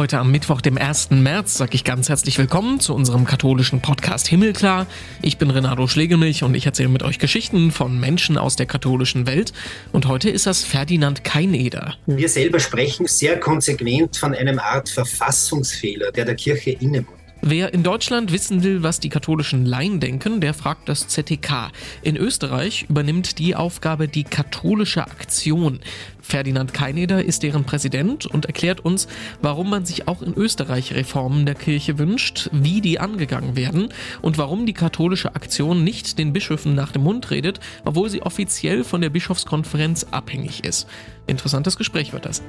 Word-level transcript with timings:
Heute 0.00 0.18
am 0.18 0.30
Mittwoch, 0.30 0.62
dem 0.62 0.78
1. 0.78 1.10
März, 1.10 1.58
sage 1.58 1.74
ich 1.74 1.84
ganz 1.84 2.08
herzlich 2.08 2.38
willkommen 2.38 2.80
zu 2.80 2.94
unserem 2.94 3.26
katholischen 3.26 3.82
Podcast 3.82 4.26
Himmelklar. 4.28 4.86
Ich 5.20 5.36
bin 5.36 5.50
Renato 5.50 5.86
Schlegelmilch 5.88 6.42
und 6.42 6.54
ich 6.54 6.64
erzähle 6.64 6.88
mit 6.88 7.02
euch 7.02 7.18
Geschichten 7.18 7.70
von 7.70 8.00
Menschen 8.00 8.38
aus 8.38 8.56
der 8.56 8.64
katholischen 8.64 9.26
Welt. 9.26 9.52
Und 9.92 10.08
heute 10.08 10.30
ist 10.30 10.46
das 10.46 10.64
Ferdinand 10.64 11.22
Keineder. 11.22 11.96
Wir 12.06 12.30
selber 12.30 12.60
sprechen 12.60 13.08
sehr 13.08 13.38
konsequent 13.38 14.16
von 14.16 14.34
einem 14.34 14.58
Art 14.58 14.88
Verfassungsfehler, 14.88 16.12
der 16.12 16.24
der 16.24 16.34
Kirche 16.34 16.70
innewohnt. 16.70 17.19
Wer 17.42 17.72
in 17.72 17.82
Deutschland 17.82 18.32
wissen 18.32 18.62
will, 18.62 18.82
was 18.82 19.00
die 19.00 19.08
katholischen 19.08 19.64
Laien 19.64 19.98
denken, 19.98 20.42
der 20.42 20.52
fragt 20.52 20.90
das 20.90 21.08
ZTK. 21.08 21.72
In 22.02 22.16
Österreich 22.16 22.84
übernimmt 22.90 23.38
die 23.38 23.56
Aufgabe 23.56 24.08
die 24.08 24.24
katholische 24.24 25.02
Aktion. 25.02 25.80
Ferdinand 26.20 26.74
Keineder 26.74 27.24
ist 27.24 27.42
deren 27.42 27.64
Präsident 27.64 28.26
und 28.26 28.44
erklärt 28.44 28.80
uns, 28.80 29.08
warum 29.40 29.70
man 29.70 29.86
sich 29.86 30.06
auch 30.06 30.20
in 30.20 30.34
Österreich 30.34 30.92
Reformen 30.92 31.46
der 31.46 31.54
Kirche 31.54 31.98
wünscht, 31.98 32.50
wie 32.52 32.82
die 32.82 33.00
angegangen 33.00 33.56
werden 33.56 33.88
und 34.20 34.36
warum 34.36 34.66
die 34.66 34.74
katholische 34.74 35.34
Aktion 35.34 35.82
nicht 35.82 36.18
den 36.18 36.34
Bischöfen 36.34 36.74
nach 36.74 36.92
dem 36.92 37.02
Mund 37.02 37.30
redet, 37.30 37.58
obwohl 37.86 38.10
sie 38.10 38.20
offiziell 38.20 38.84
von 38.84 39.00
der 39.00 39.10
Bischofskonferenz 39.10 40.04
abhängig 40.10 40.62
ist. 40.64 40.86
Interessantes 41.26 41.78
Gespräch 41.78 42.12
wird 42.12 42.26
das. 42.26 42.42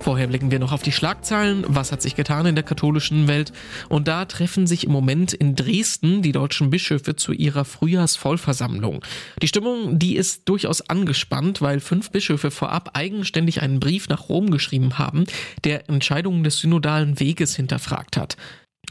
Vorher 0.00 0.28
blicken 0.28 0.50
wir 0.50 0.58
noch 0.58 0.72
auf 0.72 0.82
die 0.82 0.92
Schlagzeilen. 0.92 1.64
Was 1.66 1.92
hat 1.92 2.02
sich 2.02 2.14
getan 2.14 2.46
in 2.46 2.54
der 2.54 2.64
katholischen 2.64 3.26
Welt? 3.28 3.52
Und 3.88 4.08
da 4.08 4.24
treffen 4.24 4.66
sich 4.66 4.84
im 4.84 4.92
Moment 4.92 5.32
in 5.32 5.56
Dresden 5.56 6.22
die 6.22 6.32
deutschen 6.32 6.70
Bischöfe 6.70 7.16
zu 7.16 7.32
ihrer 7.32 7.64
Frühjahrsvollversammlung. 7.64 9.04
Die 9.42 9.48
Stimmung, 9.48 9.98
die 9.98 10.16
ist 10.16 10.48
durchaus 10.48 10.88
angespannt, 10.88 11.60
weil 11.60 11.80
fünf 11.80 12.10
Bischöfe 12.10 12.50
vorab 12.50 12.90
eigenständig 12.94 13.60
einen 13.60 13.80
Brief 13.80 14.08
nach 14.08 14.28
Rom 14.28 14.50
geschrieben 14.50 14.98
haben, 14.98 15.24
der 15.64 15.88
Entscheidungen 15.88 16.44
des 16.44 16.58
synodalen 16.58 17.18
Weges 17.18 17.56
hinterfragt 17.56 18.16
hat. 18.16 18.36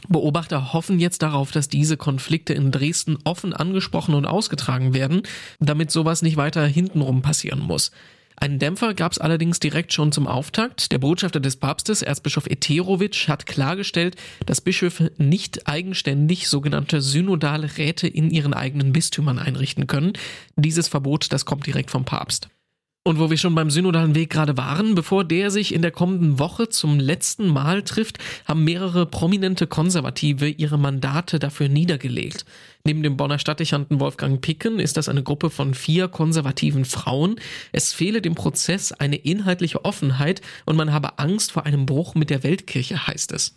Beobachter 0.08 0.72
hoffen 0.72 1.00
jetzt 1.00 1.22
darauf, 1.22 1.50
dass 1.50 1.68
diese 1.68 1.96
Konflikte 1.96 2.52
in 2.54 2.70
Dresden 2.70 3.18
offen 3.24 3.52
angesprochen 3.52 4.14
und 4.14 4.26
ausgetragen 4.26 4.94
werden, 4.94 5.22
damit 5.58 5.90
sowas 5.90 6.22
nicht 6.22 6.36
weiter 6.36 6.64
hintenrum 6.66 7.22
passieren 7.22 7.60
muss. 7.60 7.90
Einen 8.40 8.60
Dämpfer 8.60 8.94
gab 8.94 9.10
es 9.10 9.18
allerdings 9.18 9.58
direkt 9.58 9.92
schon 9.92 10.12
zum 10.12 10.28
Auftakt. 10.28 10.92
Der 10.92 10.98
Botschafter 10.98 11.40
des 11.40 11.56
Papstes, 11.56 12.02
Erzbischof 12.02 12.46
Eterovic, 12.46 13.26
hat 13.26 13.46
klargestellt, 13.46 14.14
dass 14.46 14.60
Bischöfe 14.60 15.10
nicht 15.18 15.66
eigenständig 15.66 16.48
sogenannte 16.48 17.00
synodale 17.00 17.78
Räte 17.78 18.06
in 18.06 18.30
ihren 18.30 18.54
eigenen 18.54 18.92
Bistümern 18.92 19.40
einrichten 19.40 19.88
können. 19.88 20.12
Dieses 20.54 20.86
Verbot, 20.86 21.32
das 21.32 21.46
kommt 21.46 21.66
direkt 21.66 21.90
vom 21.90 22.04
Papst. 22.04 22.48
Und 23.08 23.18
wo 23.18 23.30
wir 23.30 23.38
schon 23.38 23.54
beim 23.54 23.70
synodalen 23.70 24.14
Weg 24.14 24.28
gerade 24.28 24.58
waren, 24.58 24.94
bevor 24.94 25.24
der 25.24 25.50
sich 25.50 25.72
in 25.72 25.80
der 25.80 25.90
kommenden 25.90 26.38
Woche 26.38 26.68
zum 26.68 27.00
letzten 27.00 27.48
Mal 27.48 27.80
trifft, 27.80 28.18
haben 28.44 28.64
mehrere 28.64 29.06
prominente 29.06 29.66
Konservative 29.66 30.46
ihre 30.46 30.78
Mandate 30.78 31.38
dafür 31.38 31.70
niedergelegt. 31.70 32.44
Neben 32.84 33.02
dem 33.02 33.16
Bonner 33.16 33.38
Stadtdechanten 33.38 33.98
Wolfgang 33.98 34.42
Picken 34.42 34.78
ist 34.78 34.98
das 34.98 35.08
eine 35.08 35.22
Gruppe 35.22 35.48
von 35.48 35.72
vier 35.72 36.08
konservativen 36.08 36.84
Frauen. 36.84 37.36
Es 37.72 37.94
fehle 37.94 38.20
dem 38.20 38.34
Prozess 38.34 38.92
eine 38.92 39.16
inhaltliche 39.16 39.86
Offenheit 39.86 40.42
und 40.66 40.76
man 40.76 40.92
habe 40.92 41.18
Angst 41.18 41.52
vor 41.52 41.64
einem 41.64 41.86
Bruch 41.86 42.14
mit 42.14 42.28
der 42.28 42.42
Weltkirche, 42.42 43.06
heißt 43.06 43.32
es. 43.32 43.56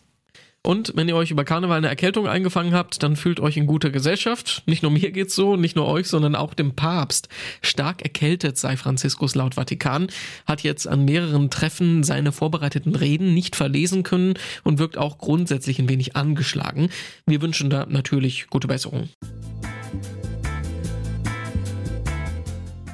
Und 0.64 0.94
wenn 0.96 1.10
ihr 1.10 1.16
euch 1.16 1.32
über 1.32 1.44
Karneval 1.44 1.78
eine 1.78 1.88
Erkältung 1.88 2.28
eingefangen 2.28 2.74
habt, 2.74 3.02
dann 3.02 3.16
fühlt 3.16 3.40
euch 3.40 3.58
in 3.58 3.66
guter 3.66 3.90
Gesellschaft. 3.90 4.62
Nicht 4.68 4.84
nur 4.84 4.92
mir 4.92 5.12
geht's 5.12 5.34
so, 5.34 5.56
nicht 5.56 5.76
nur 5.76 5.88
euch, 5.88 6.08
sondern 6.08 6.36
auch 6.36 6.54
dem 6.54 6.76
Papst. 6.76 7.30
Stark 7.64 8.04
erkältet 8.04 8.58
sei 8.58 8.78
Franziskus 8.78 9.34
laut 9.34 9.56
Vatikan, 9.56 10.08
hat 10.46 10.62
jetzt 10.62 10.88
an 10.88 11.06
mehreren 11.06 11.50
Treffen 11.50 12.04
seine 12.04 12.32
vorbereiteten 12.32 12.96
Reden 12.96 13.34
nicht 13.34 13.56
verlesen 13.56 14.04
können 14.04 14.36
und 14.64 14.78
wirkt 14.78 14.98
auch 15.00 15.18
grundsätzlich 15.18 15.80
ein 15.80 15.90
wenig 15.90 16.16
angeschlagen. 16.16 16.90
Wir 17.26 17.42
wünschen 17.42 17.72
da 17.72 17.88
natürlich 17.90 18.48
gute 18.48 18.68
Besserung. 18.68 19.10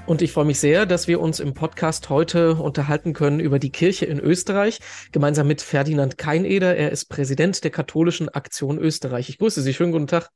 Und 0.07 0.21
ich 0.21 0.31
freue 0.31 0.45
mich 0.45 0.61
sehr, 0.61 0.85
dass 0.85 1.09
wir 1.09 1.19
uns 1.19 1.41
im 1.41 1.53
Podcast 1.53 2.07
heute 2.07 2.55
unterhalten 2.55 3.11
können 3.11 3.41
über 3.41 3.59
die 3.59 3.73
Kirche 3.73 4.05
in 4.05 4.21
Österreich, 4.21 4.79
gemeinsam 5.11 5.47
mit 5.47 5.61
Ferdinand 5.61 6.17
Keineder. 6.17 6.77
Er 6.77 6.91
ist 6.93 7.09
Präsident 7.09 7.61
der 7.65 7.71
Katholischen 7.71 8.29
Aktion 8.29 8.77
Österreich. 8.77 9.27
Ich 9.27 9.37
grüße 9.37 9.61
Sie. 9.61 9.73
Schönen 9.73 9.91
guten 9.91 10.07
Tag. 10.07 10.29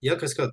Ja, 0.00 0.16
grüß 0.16 0.34
Gott. 0.36 0.52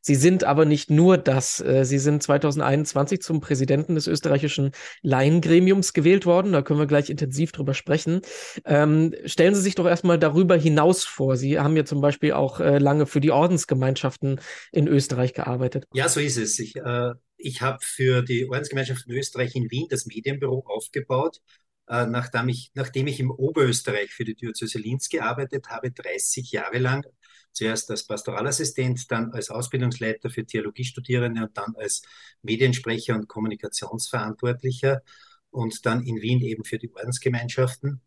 Sie 0.00 0.14
sind 0.14 0.44
aber 0.44 0.64
nicht 0.64 0.90
nur 0.90 1.18
das. 1.18 1.60
Äh, 1.60 1.84
Sie 1.84 1.98
sind 1.98 2.22
2021 2.22 3.22
zum 3.22 3.40
Präsidenten 3.40 3.94
des 3.94 4.06
österreichischen 4.06 4.72
Laiengremiums 5.02 5.92
gewählt 5.92 6.26
worden. 6.26 6.52
Da 6.52 6.62
können 6.62 6.78
wir 6.78 6.86
gleich 6.86 7.10
intensiv 7.10 7.52
drüber 7.52 7.74
sprechen. 7.74 8.20
Ähm, 8.64 9.14
stellen 9.24 9.54
Sie 9.54 9.62
sich 9.62 9.74
doch 9.74 9.86
erstmal 9.86 10.18
darüber 10.18 10.56
hinaus 10.56 11.04
vor. 11.04 11.36
Sie 11.36 11.58
haben 11.58 11.76
ja 11.76 11.84
zum 11.84 12.00
Beispiel 12.00 12.32
auch 12.32 12.60
äh, 12.60 12.78
lange 12.78 13.06
für 13.06 13.20
die 13.20 13.30
Ordensgemeinschaften 13.30 14.40
in 14.72 14.88
Österreich 14.88 15.34
gearbeitet. 15.34 15.86
Ja, 15.92 16.08
so 16.08 16.20
ist 16.20 16.36
es. 16.36 16.58
Ich, 16.58 16.76
äh, 16.76 17.12
ich 17.36 17.60
habe 17.60 17.78
für 17.82 18.22
die 18.22 18.48
Ordensgemeinschaft 18.48 19.06
in 19.06 19.14
Österreich 19.14 19.54
in 19.54 19.70
Wien 19.70 19.86
das 19.90 20.06
Medienbüro 20.06 20.64
aufgebaut, 20.66 21.40
äh, 21.88 22.06
nachdem, 22.06 22.48
ich, 22.48 22.70
nachdem 22.74 23.06
ich 23.06 23.20
im 23.20 23.30
Oberösterreich 23.30 24.12
für 24.12 24.24
die 24.24 24.34
Diözese 24.34 24.78
Linz 24.78 25.08
gearbeitet 25.08 25.68
habe, 25.68 25.90
30 25.90 26.50
Jahre 26.52 26.78
lang. 26.78 27.06
Zuerst 27.52 27.90
als 27.90 28.06
Pastoralassistent, 28.06 29.10
dann 29.10 29.32
als 29.32 29.50
Ausbildungsleiter 29.50 30.28
für 30.30 30.44
Theologiestudierende 30.44 31.42
und 31.42 31.56
dann 31.56 31.74
als 31.76 32.02
Mediensprecher 32.42 33.14
und 33.14 33.28
Kommunikationsverantwortlicher 33.28 35.02
und 35.50 35.86
dann 35.86 36.04
in 36.04 36.20
Wien 36.20 36.40
eben 36.40 36.64
für 36.64 36.78
die 36.78 36.92
Ordensgemeinschaften. 36.92 38.00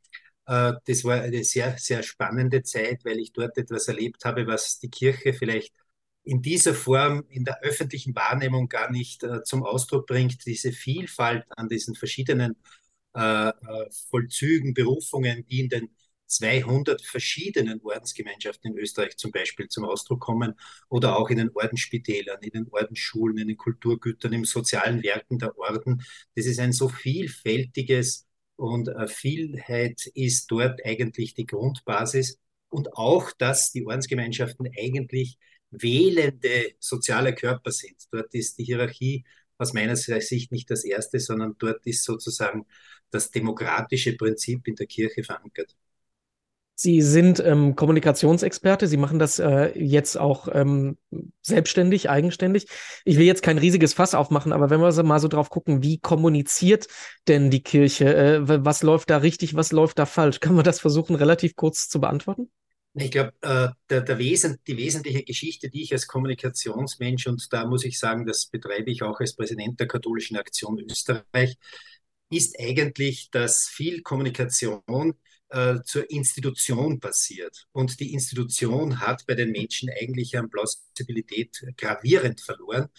Äh, 0.48 0.74
das 0.86 1.04
war 1.04 1.22
eine 1.22 1.44
sehr, 1.44 1.78
sehr 1.78 2.04
spannende 2.04 2.64
Zeit, 2.64 3.06
weil 3.06 3.20
ich 3.20 3.32
dort 3.34 3.58
etwas 3.58 3.88
erlebt 3.88 4.26
habe, 4.26 4.48
was 4.48 4.80
die 4.80 4.90
Kirche 4.90 5.34
vielleicht 5.34 5.74
in 6.24 6.42
dieser 6.42 6.74
Form 6.74 7.24
in 7.30 7.46
der 7.46 7.62
öffentlichen 7.62 8.14
Wahrnehmung 8.16 8.68
gar 8.68 8.92
nicht 8.92 9.24
äh, 9.24 9.44
zum 9.44 9.64
Ausdruck 9.64 10.08
bringt, 10.08 10.46
diese 10.46 10.74
Vielfalt 10.74 11.46
an 11.56 11.70
diesen 11.70 11.96
verschiedenen 11.96 12.58
äh, 13.18 13.50
äh 13.50 13.90
Vollzügen, 14.10 14.74
Berufungen, 14.74 15.46
die 15.48 15.62
in 15.62 15.70
den 15.70 15.90
200 16.28 17.02
verschiedenen 17.02 17.82
Ordensgemeinschaften 17.82 18.72
in 18.72 18.78
Österreich 18.78 19.18
zum 19.18 19.32
Beispiel 19.32 19.68
zum 19.70 19.86
Ausdruck 19.86 20.20
kommen 20.20 20.56
oder 20.90 21.18
auch 21.18 21.30
in 21.30 21.38
den 21.38 21.52
Ordensspitälern, 21.54 22.42
in 22.42 22.52
den 22.52 22.68
Ordensschulen, 22.70 23.38
in 23.38 23.48
den 23.48 23.58
Kulturgütern, 23.58 24.34
im 24.34 24.46
sozialen 24.46 25.04
Werken 25.04 25.40
der 25.40 25.58
Orden. 25.58 26.04
Das 26.36 26.46
ist 26.46 26.60
ein 26.60 26.74
so 26.74 26.90
vielfältiges 26.90 28.28
und 28.58 28.90
äh, 28.90 29.08
Vielheit 29.08 30.06
ist 30.14 30.48
dort 30.52 30.86
eigentlich 30.86 31.34
die 31.34 31.46
Grundbasis 31.46 32.40
und 32.70 32.94
auch, 32.94 33.32
dass 33.32 33.72
die 33.72 33.86
Ordensgemeinschaften 33.86 34.70
eigentlich 34.78 35.38
wählende 35.72 36.74
soziale 36.80 37.36
Körper 37.36 37.72
sind. 37.72 37.96
Dort 38.12 38.34
ist 38.34 38.58
die 38.58 38.66
Hierarchie 38.66 39.26
aus 39.58 39.74
meiner 39.74 39.96
Sicht 39.96 40.52
nicht 40.52 40.70
das 40.70 40.84
erste, 40.84 41.20
sondern 41.20 41.56
dort 41.58 41.86
ist 41.88 42.04
sozusagen 42.04 42.66
das 43.12 43.32
demokratische 43.32 44.16
Prinzip 44.16 44.68
in 44.68 44.76
der 44.76 44.88
Kirche 44.88 45.24
verankert. 45.24 45.76
Sie 46.80 47.02
sind 47.02 47.40
ähm, 47.40 47.76
Kommunikationsexperte. 47.76 48.88
Sie 48.88 48.98
machen 48.98 49.18
das 49.18 49.40
äh, 49.40 49.72
jetzt 49.80 50.16
auch 50.16 50.48
ähm, 50.54 50.98
selbstständig, 51.42 52.12
eigenständig. 52.12 52.68
Ich 53.04 53.18
will 53.18 53.26
jetzt 53.26 53.42
kein 53.42 53.58
riesiges 53.58 53.96
Fass 53.96 54.14
aufmachen, 54.14 54.54
aber 54.54 54.70
wenn 54.70 54.80
wir 54.80 54.92
so 54.92 55.02
mal 55.02 55.20
so 55.20 55.28
drauf 55.28 55.50
gucken, 55.50 55.82
wie 55.82 55.98
kommuniziert 55.98 56.88
denn 57.28 57.50
die 57.50 57.64
Kirche? 57.64 58.16
Äh, 58.16 58.42
was 58.64 58.84
läuft 58.84 59.10
da 59.10 59.18
richtig, 59.18 59.56
was 59.56 59.72
läuft 59.72 59.98
da 59.98 60.06
falsch? 60.06 60.40
Kann 60.40 60.54
man 60.54 60.64
das 60.64 60.80
versuchen, 60.80 61.16
relativ 61.16 61.56
kurz 61.56 61.90
zu 61.90 62.00
beantworten? 62.00 62.52
Ich 62.94 63.10
glaube, 63.10 63.34
äh, 63.42 63.70
der, 63.90 64.02
der 64.02 64.18
Wesen, 64.20 64.60
die 64.68 64.78
wesentliche 64.78 65.24
Geschichte, 65.24 65.70
die 65.72 65.82
ich 65.82 65.94
als 65.94 66.06
Kommunikationsmensch, 66.06 67.26
und 67.26 67.52
da 67.52 67.66
muss 67.66 67.86
ich 67.86 67.98
sagen, 67.98 68.28
das 68.28 68.46
betreibe 68.48 68.92
ich 68.92 69.02
auch 69.02 69.20
als 69.20 69.36
Präsident 69.36 69.80
der 69.80 69.88
Katholischen 69.88 70.38
Aktion 70.38 70.80
Österreich, 70.80 71.58
ist 72.30 72.60
eigentlich, 72.60 73.30
dass 73.32 73.68
viel 73.68 74.02
Kommunikation 74.02 74.84
äh, 75.50 75.76
zur 75.86 76.10
Institution 76.10 77.00
passiert. 77.00 77.68
Und 77.72 78.00
die 78.00 78.14
Institution 78.14 79.00
hat 79.00 79.26
bei 79.28 79.36
den 79.36 79.52
Menschen 79.52 79.90
eigentlich 79.90 80.38
an 80.38 80.50
Plausibilität 80.50 81.62
gravierend 81.78 82.42
verloren. 82.42 82.90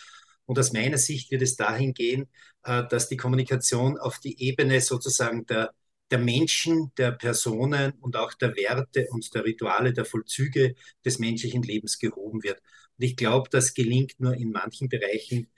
Und 0.46 0.58
aus 0.58 0.72
meiner 0.72 0.98
Sicht 0.98 1.30
wird 1.30 1.42
es 1.42 1.56
dahin 1.56 1.92
gehen, 1.94 2.28
äh, 2.64 2.84
dass 2.88 3.08
die 3.08 3.16
Kommunikation 3.16 3.98
auf 3.98 4.18
die 4.18 4.40
Ebene 4.42 4.80
sozusagen 4.80 5.46
der 5.46 5.74
der 6.10 6.18
Menschen, 6.18 6.92
der 6.96 7.12
Personen 7.12 7.92
und 8.00 8.16
auch 8.16 8.32
der 8.34 8.56
Werte 8.56 9.06
und 9.10 9.34
der 9.34 9.44
Rituale, 9.44 9.92
der 9.92 10.04
Vollzüge 10.04 10.74
des 11.04 11.18
menschlichen 11.18 11.62
Lebens 11.62 11.98
gehoben 11.98 12.42
wird. 12.42 12.60
Und 12.98 13.04
ich 13.04 13.16
glaube, 13.16 13.48
das 13.50 13.74
gelingt 13.74 14.18
nur 14.18 14.34
in 14.34 14.50
manchen 14.50 14.88
Bereichen. 14.88 15.48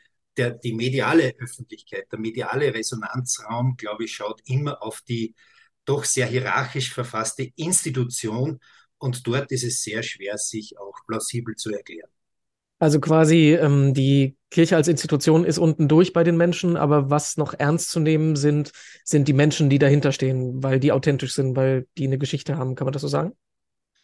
Der, 0.41 0.53
die 0.53 0.73
mediale 0.73 1.35
Öffentlichkeit, 1.39 2.07
der 2.11 2.19
mediale 2.19 2.73
Resonanzraum, 2.73 3.77
glaube 3.77 4.05
ich, 4.05 4.15
schaut 4.15 4.41
immer 4.47 4.83
auf 4.83 5.03
die 5.03 5.35
doch 5.85 6.05
sehr 6.05 6.27
hierarchisch 6.27 6.95
verfasste 6.95 7.51
Institution 7.57 8.59
und 8.97 9.27
dort 9.27 9.53
ist 9.53 9.65
es 9.65 9.83
sehr 9.83 10.03
schwer, 10.03 10.39
sich 10.39 10.79
auch 10.79 10.95
plausibel 11.07 11.57
zu 11.57 11.71
erklären. 11.71 12.09
Also 12.79 13.01
quasi 13.01 13.53
ähm, 13.53 13.93
die 13.93 14.39
Kirche 14.51 14.77
als 14.77 14.89
Institution 14.89 15.45
ist 15.45 15.59
unten 15.59 15.89
durch 15.89 16.15
bei 16.15 16.25
den 16.25 16.39
Menschen, 16.39 16.79
aber 16.79 17.11
was 17.11 17.37
noch 17.37 17.53
ernst 17.53 17.91
zu 17.91 18.01
nehmen 18.01 18.37
sind, 18.37 18.73
sind 19.05 19.29
die 19.29 19.35
Menschen, 19.35 19.69
die 19.69 19.79
dahinter 19.79 20.13
stehen, 20.13 20.63
weil 20.63 20.81
die 20.81 20.93
authentisch 20.93 21.35
sind, 21.35 21.55
weil 21.55 21.87
die 21.99 22.07
eine 22.07 22.17
Geschichte 22.17 22.57
haben. 22.57 22.77
Kann 22.77 22.87
man 22.87 22.93
das 22.95 23.03
so 23.03 23.09
sagen? 23.09 23.33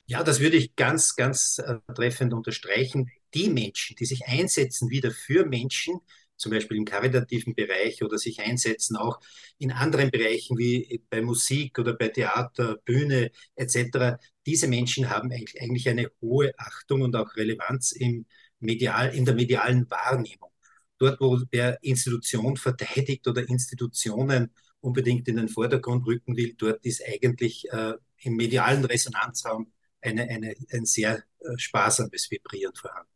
Ja, 0.05 0.23
das 0.23 0.41
würde 0.41 0.57
ich 0.57 0.77
ganz, 0.77 1.17
ganz 1.17 1.59
äh, 1.59 1.79
treffend 1.95 2.35
unterstreichen. 2.35 3.11
Die 3.35 3.49
Menschen, 3.49 3.97
die 3.97 4.05
sich 4.05 4.27
einsetzen 4.27 4.91
wieder 4.91 5.11
für 5.11 5.47
Menschen, 5.47 6.01
zum 6.37 6.53
Beispiel 6.53 6.77
im 6.77 6.85
karitativen 6.85 7.55
Bereich 7.55 8.03
oder 8.03 8.19
sich 8.19 8.41
einsetzen 8.41 8.97
auch 8.97 9.21
in 9.59 9.73
anderen 9.73 10.11
Bereichen 10.11 10.59
wie 10.59 11.03
bei 11.11 11.23
Musik 11.23 11.79
oder 11.79 11.95
bei 11.95 12.09
Theater, 12.09 12.77
Bühne 12.85 13.31
etc. 13.55 14.19
Diese 14.45 14.69
Menschen 14.69 15.11
haben 15.11 15.33
eigentlich 15.33 15.89
eine 15.89 16.11
hohe 16.21 16.53
Achtung 16.59 17.03
und 17.03 17.17
auch 17.17 17.37
Relevanz 17.37 17.93
im 17.93 18.27
medial, 18.61 19.15
in 19.15 19.25
der 19.25 19.35
medialen 19.35 19.91
Wahrnehmung. 19.91 20.51
Dort, 20.99 21.21
wo 21.21 21.37
der 21.37 21.79
Institution 21.83 22.57
verteidigt 22.57 23.27
oder 23.29 23.47
Institutionen 23.49 24.51
unbedingt 24.81 25.29
in 25.29 25.37
den 25.37 25.49
Vordergrund 25.49 26.07
rücken 26.07 26.37
will, 26.37 26.55
dort 26.57 26.85
ist 26.85 27.03
eigentlich 27.07 27.71
äh, 27.71 27.95
im 28.23 28.37
medialen 28.37 28.85
Resonanzraum 28.85 29.73
eine, 30.01 30.23
eine, 30.29 30.55
ein 30.73 30.87
sehr 30.87 31.23
äh, 31.41 31.59
sparsames 31.59 32.31
Vibrieren 32.31 32.75
vorhanden. 32.75 33.16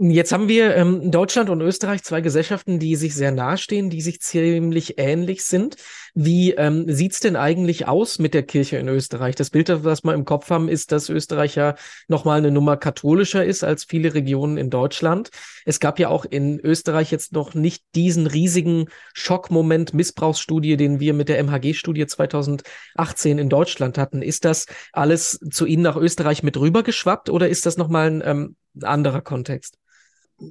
Jetzt 0.00 0.30
haben 0.30 0.46
wir 0.46 0.76
ähm, 0.76 1.10
Deutschland 1.10 1.50
und 1.50 1.60
Österreich 1.60 2.04
zwei 2.04 2.20
Gesellschaften, 2.20 2.78
die 2.78 2.94
sich 2.94 3.16
sehr 3.16 3.32
nahestehen, 3.32 3.90
die 3.90 4.00
sich 4.00 4.20
ziemlich 4.20 4.96
ähnlich 4.96 5.44
sind. 5.44 5.74
Wie 6.14 6.52
ähm, 6.52 6.84
sieht's 6.86 7.18
denn 7.18 7.34
eigentlich 7.34 7.88
aus 7.88 8.20
mit 8.20 8.32
der 8.32 8.44
Kirche 8.44 8.76
in 8.76 8.86
Österreich? 8.86 9.34
Das 9.34 9.50
Bild, 9.50 9.68
das 9.68 10.04
wir 10.04 10.14
im 10.14 10.24
Kopf 10.24 10.50
haben, 10.50 10.68
ist, 10.68 10.92
dass 10.92 11.08
Österreich 11.08 11.56
ja 11.56 11.74
nochmal 12.06 12.38
eine 12.38 12.52
Nummer 12.52 12.76
katholischer 12.76 13.44
ist 13.44 13.64
als 13.64 13.82
viele 13.82 14.14
Regionen 14.14 14.56
in 14.56 14.70
Deutschland. 14.70 15.30
Es 15.64 15.80
gab 15.80 15.98
ja 15.98 16.10
auch 16.10 16.24
in 16.24 16.60
Österreich 16.60 17.10
jetzt 17.10 17.32
noch 17.32 17.54
nicht 17.54 17.82
diesen 17.96 18.28
riesigen 18.28 18.84
Schockmoment 19.14 19.94
Missbrauchsstudie, 19.94 20.76
den 20.76 21.00
wir 21.00 21.12
mit 21.12 21.28
der 21.28 21.42
MHG-Studie 21.42 22.06
2018 22.06 23.38
in 23.38 23.48
Deutschland 23.48 23.98
hatten. 23.98 24.22
Ist 24.22 24.44
das 24.44 24.66
alles 24.92 25.40
zu 25.50 25.66
Ihnen 25.66 25.82
nach 25.82 25.96
Österreich 25.96 26.44
mit 26.44 26.56
rübergeschwappt 26.56 27.30
oder 27.30 27.48
ist 27.48 27.66
das 27.66 27.76
nochmal 27.76 28.06
ein 28.12 28.22
ähm, 28.24 28.56
anderer 28.80 29.22
Kontext? 29.22 29.76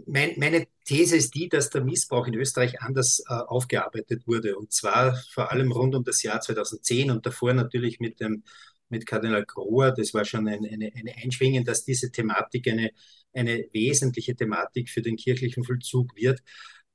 Mein, 0.05 0.33
meine 0.37 0.67
These 0.85 1.15
ist 1.15 1.33
die, 1.35 1.49
dass 1.49 1.69
der 1.69 1.83
Missbrauch 1.83 2.27
in 2.27 2.35
Österreich 2.35 2.81
anders 2.81 3.21
äh, 3.27 3.33
aufgearbeitet 3.33 4.27
wurde. 4.27 4.57
Und 4.57 4.71
zwar 4.73 5.15
vor 5.31 5.51
allem 5.51 5.71
rund 5.71 5.95
um 5.95 6.03
das 6.03 6.23
Jahr 6.23 6.41
2010 6.41 7.11
und 7.11 7.25
davor 7.25 7.53
natürlich 7.53 7.99
mit 7.99 8.19
dem 8.19 8.43
mit 8.89 9.05
Kardinal 9.05 9.45
Grohr. 9.45 9.91
Das 9.91 10.13
war 10.13 10.25
schon 10.25 10.47
ein, 10.47 10.65
eine, 10.65 10.91
eine 10.95 11.15
Einschwingen, 11.17 11.65
dass 11.65 11.83
diese 11.83 12.11
Thematik 12.11 12.67
eine, 12.67 12.91
eine 13.33 13.67
wesentliche 13.73 14.35
Thematik 14.35 14.89
für 14.89 15.01
den 15.01 15.17
kirchlichen 15.17 15.63
Vollzug 15.63 16.15
wird. 16.15 16.41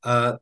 Äh, 0.03 0.35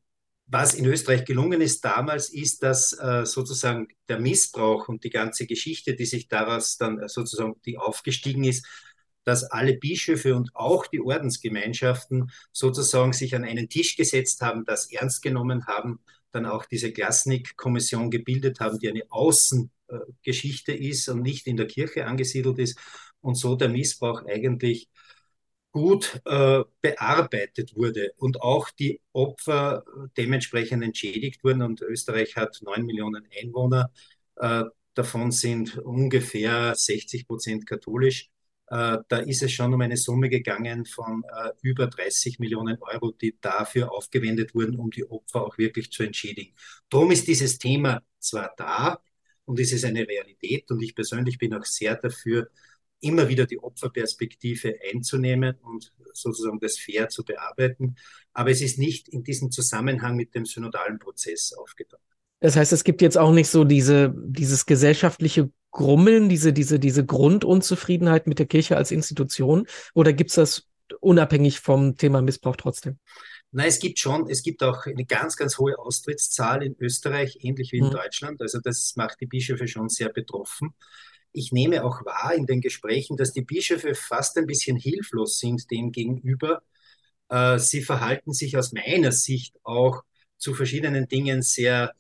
was 0.46 0.74
in 0.74 0.84
Österreich 0.86 1.24
gelungen 1.24 1.60
ist 1.60 1.84
damals, 1.84 2.28
ist, 2.30 2.62
dass 2.64 2.92
äh, 2.92 3.24
sozusagen 3.24 3.86
der 4.08 4.18
Missbrauch 4.18 4.88
und 4.88 5.04
die 5.04 5.10
ganze 5.10 5.46
Geschichte, 5.46 5.94
die 5.94 6.06
sich 6.06 6.26
daraus 6.26 6.76
dann 6.76 6.98
äh, 6.98 7.08
sozusagen, 7.08 7.54
die 7.64 7.78
aufgestiegen 7.78 8.42
ist, 8.44 8.66
dass 9.24 9.44
alle 9.44 9.74
Bischöfe 9.74 10.34
und 10.34 10.50
auch 10.54 10.86
die 10.86 11.00
Ordensgemeinschaften 11.00 12.30
sozusagen 12.52 13.12
sich 13.12 13.34
an 13.34 13.44
einen 13.44 13.68
Tisch 13.68 13.96
gesetzt 13.96 14.40
haben, 14.40 14.64
das 14.64 14.90
ernst 14.90 15.22
genommen 15.22 15.66
haben, 15.66 16.00
dann 16.32 16.46
auch 16.46 16.64
diese 16.64 16.92
Glasnik-Kommission 16.92 18.10
gebildet 18.10 18.60
haben, 18.60 18.78
die 18.78 18.88
eine 18.88 19.02
Außengeschichte 19.10 20.72
ist 20.72 21.08
und 21.08 21.22
nicht 21.22 21.46
in 21.46 21.56
der 21.56 21.66
Kirche 21.66 22.06
angesiedelt 22.06 22.58
ist 22.58 22.78
und 23.20 23.34
so 23.34 23.56
der 23.56 23.68
Missbrauch 23.68 24.24
eigentlich 24.26 24.88
gut 25.72 26.20
äh, 26.24 26.64
bearbeitet 26.80 27.76
wurde 27.76 28.12
und 28.16 28.42
auch 28.42 28.70
die 28.70 29.00
Opfer 29.12 29.84
dementsprechend 30.16 30.82
entschädigt 30.82 31.44
wurden. 31.44 31.62
Und 31.62 31.80
Österreich 31.82 32.36
hat 32.36 32.58
neun 32.62 32.84
Millionen 32.86 33.26
Einwohner, 33.40 33.90
äh, 34.36 34.64
davon 34.94 35.30
sind 35.30 35.78
ungefähr 35.78 36.74
60 36.74 37.26
Prozent 37.26 37.66
katholisch. 37.66 38.30
Äh, 38.70 38.98
da 39.08 39.18
ist 39.18 39.42
es 39.42 39.50
schon 39.52 39.74
um 39.74 39.80
eine 39.80 39.96
Summe 39.96 40.28
gegangen 40.28 40.86
von 40.86 41.24
äh, 41.24 41.50
über 41.62 41.88
30 41.88 42.38
Millionen 42.38 42.78
Euro, 42.80 43.10
die 43.10 43.36
dafür 43.40 43.92
aufgewendet 43.92 44.54
wurden, 44.54 44.76
um 44.76 44.90
die 44.90 45.04
Opfer 45.10 45.44
auch 45.44 45.58
wirklich 45.58 45.90
zu 45.90 46.04
entschädigen. 46.04 46.54
Darum 46.88 47.10
ist 47.10 47.26
dieses 47.26 47.58
Thema 47.58 48.02
zwar 48.20 48.54
da 48.56 49.02
und 49.44 49.58
es 49.58 49.72
ist 49.72 49.84
eine 49.84 50.06
Realität 50.06 50.70
und 50.70 50.80
ich 50.82 50.94
persönlich 50.94 51.36
bin 51.36 51.52
auch 51.52 51.64
sehr 51.64 51.96
dafür, 51.96 52.48
immer 53.00 53.28
wieder 53.28 53.46
die 53.46 53.58
Opferperspektive 53.58 54.78
einzunehmen 54.92 55.56
und 55.62 55.92
sozusagen 56.12 56.60
das 56.60 56.78
fair 56.78 57.08
zu 57.08 57.24
bearbeiten. 57.24 57.96
Aber 58.32 58.50
es 58.50 58.60
ist 58.60 58.78
nicht 58.78 59.08
in 59.08 59.24
diesem 59.24 59.50
Zusammenhang 59.50 60.14
mit 60.16 60.34
dem 60.34 60.44
synodalen 60.44 60.98
Prozess 60.98 61.52
aufgetaucht. 61.54 62.02
Das 62.40 62.56
heißt, 62.56 62.72
es 62.72 62.84
gibt 62.84 63.02
jetzt 63.02 63.18
auch 63.18 63.32
nicht 63.32 63.48
so 63.48 63.64
diese, 63.64 64.14
dieses 64.16 64.66
gesellschaftliche 64.66 65.50
Grummeln, 65.70 66.28
diese, 66.28 66.52
diese, 66.52 66.78
diese 66.78 67.04
Grundunzufriedenheit 67.04 68.26
mit 68.26 68.38
der 68.38 68.46
Kirche 68.46 68.76
als 68.76 68.90
Institution? 68.90 69.66
Oder 69.94 70.12
gibt 70.12 70.30
es 70.30 70.36
das 70.36 70.66
unabhängig 71.00 71.60
vom 71.60 71.96
Thema 71.96 72.22
Missbrauch 72.22 72.56
trotzdem? 72.56 72.98
Nein, 73.52 73.68
es 73.68 73.80
gibt 73.80 73.98
schon, 73.98 74.28
es 74.28 74.42
gibt 74.42 74.62
auch 74.62 74.86
eine 74.86 75.04
ganz, 75.04 75.36
ganz 75.36 75.58
hohe 75.58 75.78
Austrittszahl 75.78 76.62
in 76.62 76.76
Österreich, 76.78 77.38
ähnlich 77.42 77.72
wie 77.72 77.78
in 77.78 77.86
mhm. 77.86 77.90
Deutschland. 77.90 78.40
Also 78.40 78.60
das 78.60 78.94
macht 78.96 79.20
die 79.20 79.26
Bischöfe 79.26 79.66
schon 79.66 79.88
sehr 79.88 80.08
betroffen. 80.08 80.74
Ich 81.32 81.52
nehme 81.52 81.84
auch 81.84 82.04
wahr 82.04 82.34
in 82.34 82.46
den 82.46 82.60
Gesprächen, 82.60 83.16
dass 83.16 83.32
die 83.32 83.42
Bischöfe 83.42 83.94
fast 83.94 84.36
ein 84.38 84.46
bisschen 84.46 84.76
hilflos 84.76 85.38
sind 85.38 85.70
dem 85.70 85.92
gegenüber. 85.92 86.62
Äh, 87.28 87.58
sie 87.58 87.82
verhalten 87.82 88.32
sich 88.32 88.56
aus 88.56 88.72
meiner 88.72 89.12
Sicht 89.12 89.56
auch 89.62 90.02
zu 90.38 90.54
verschiedenen 90.54 91.06
Dingen 91.08 91.42
sehr 91.42 91.92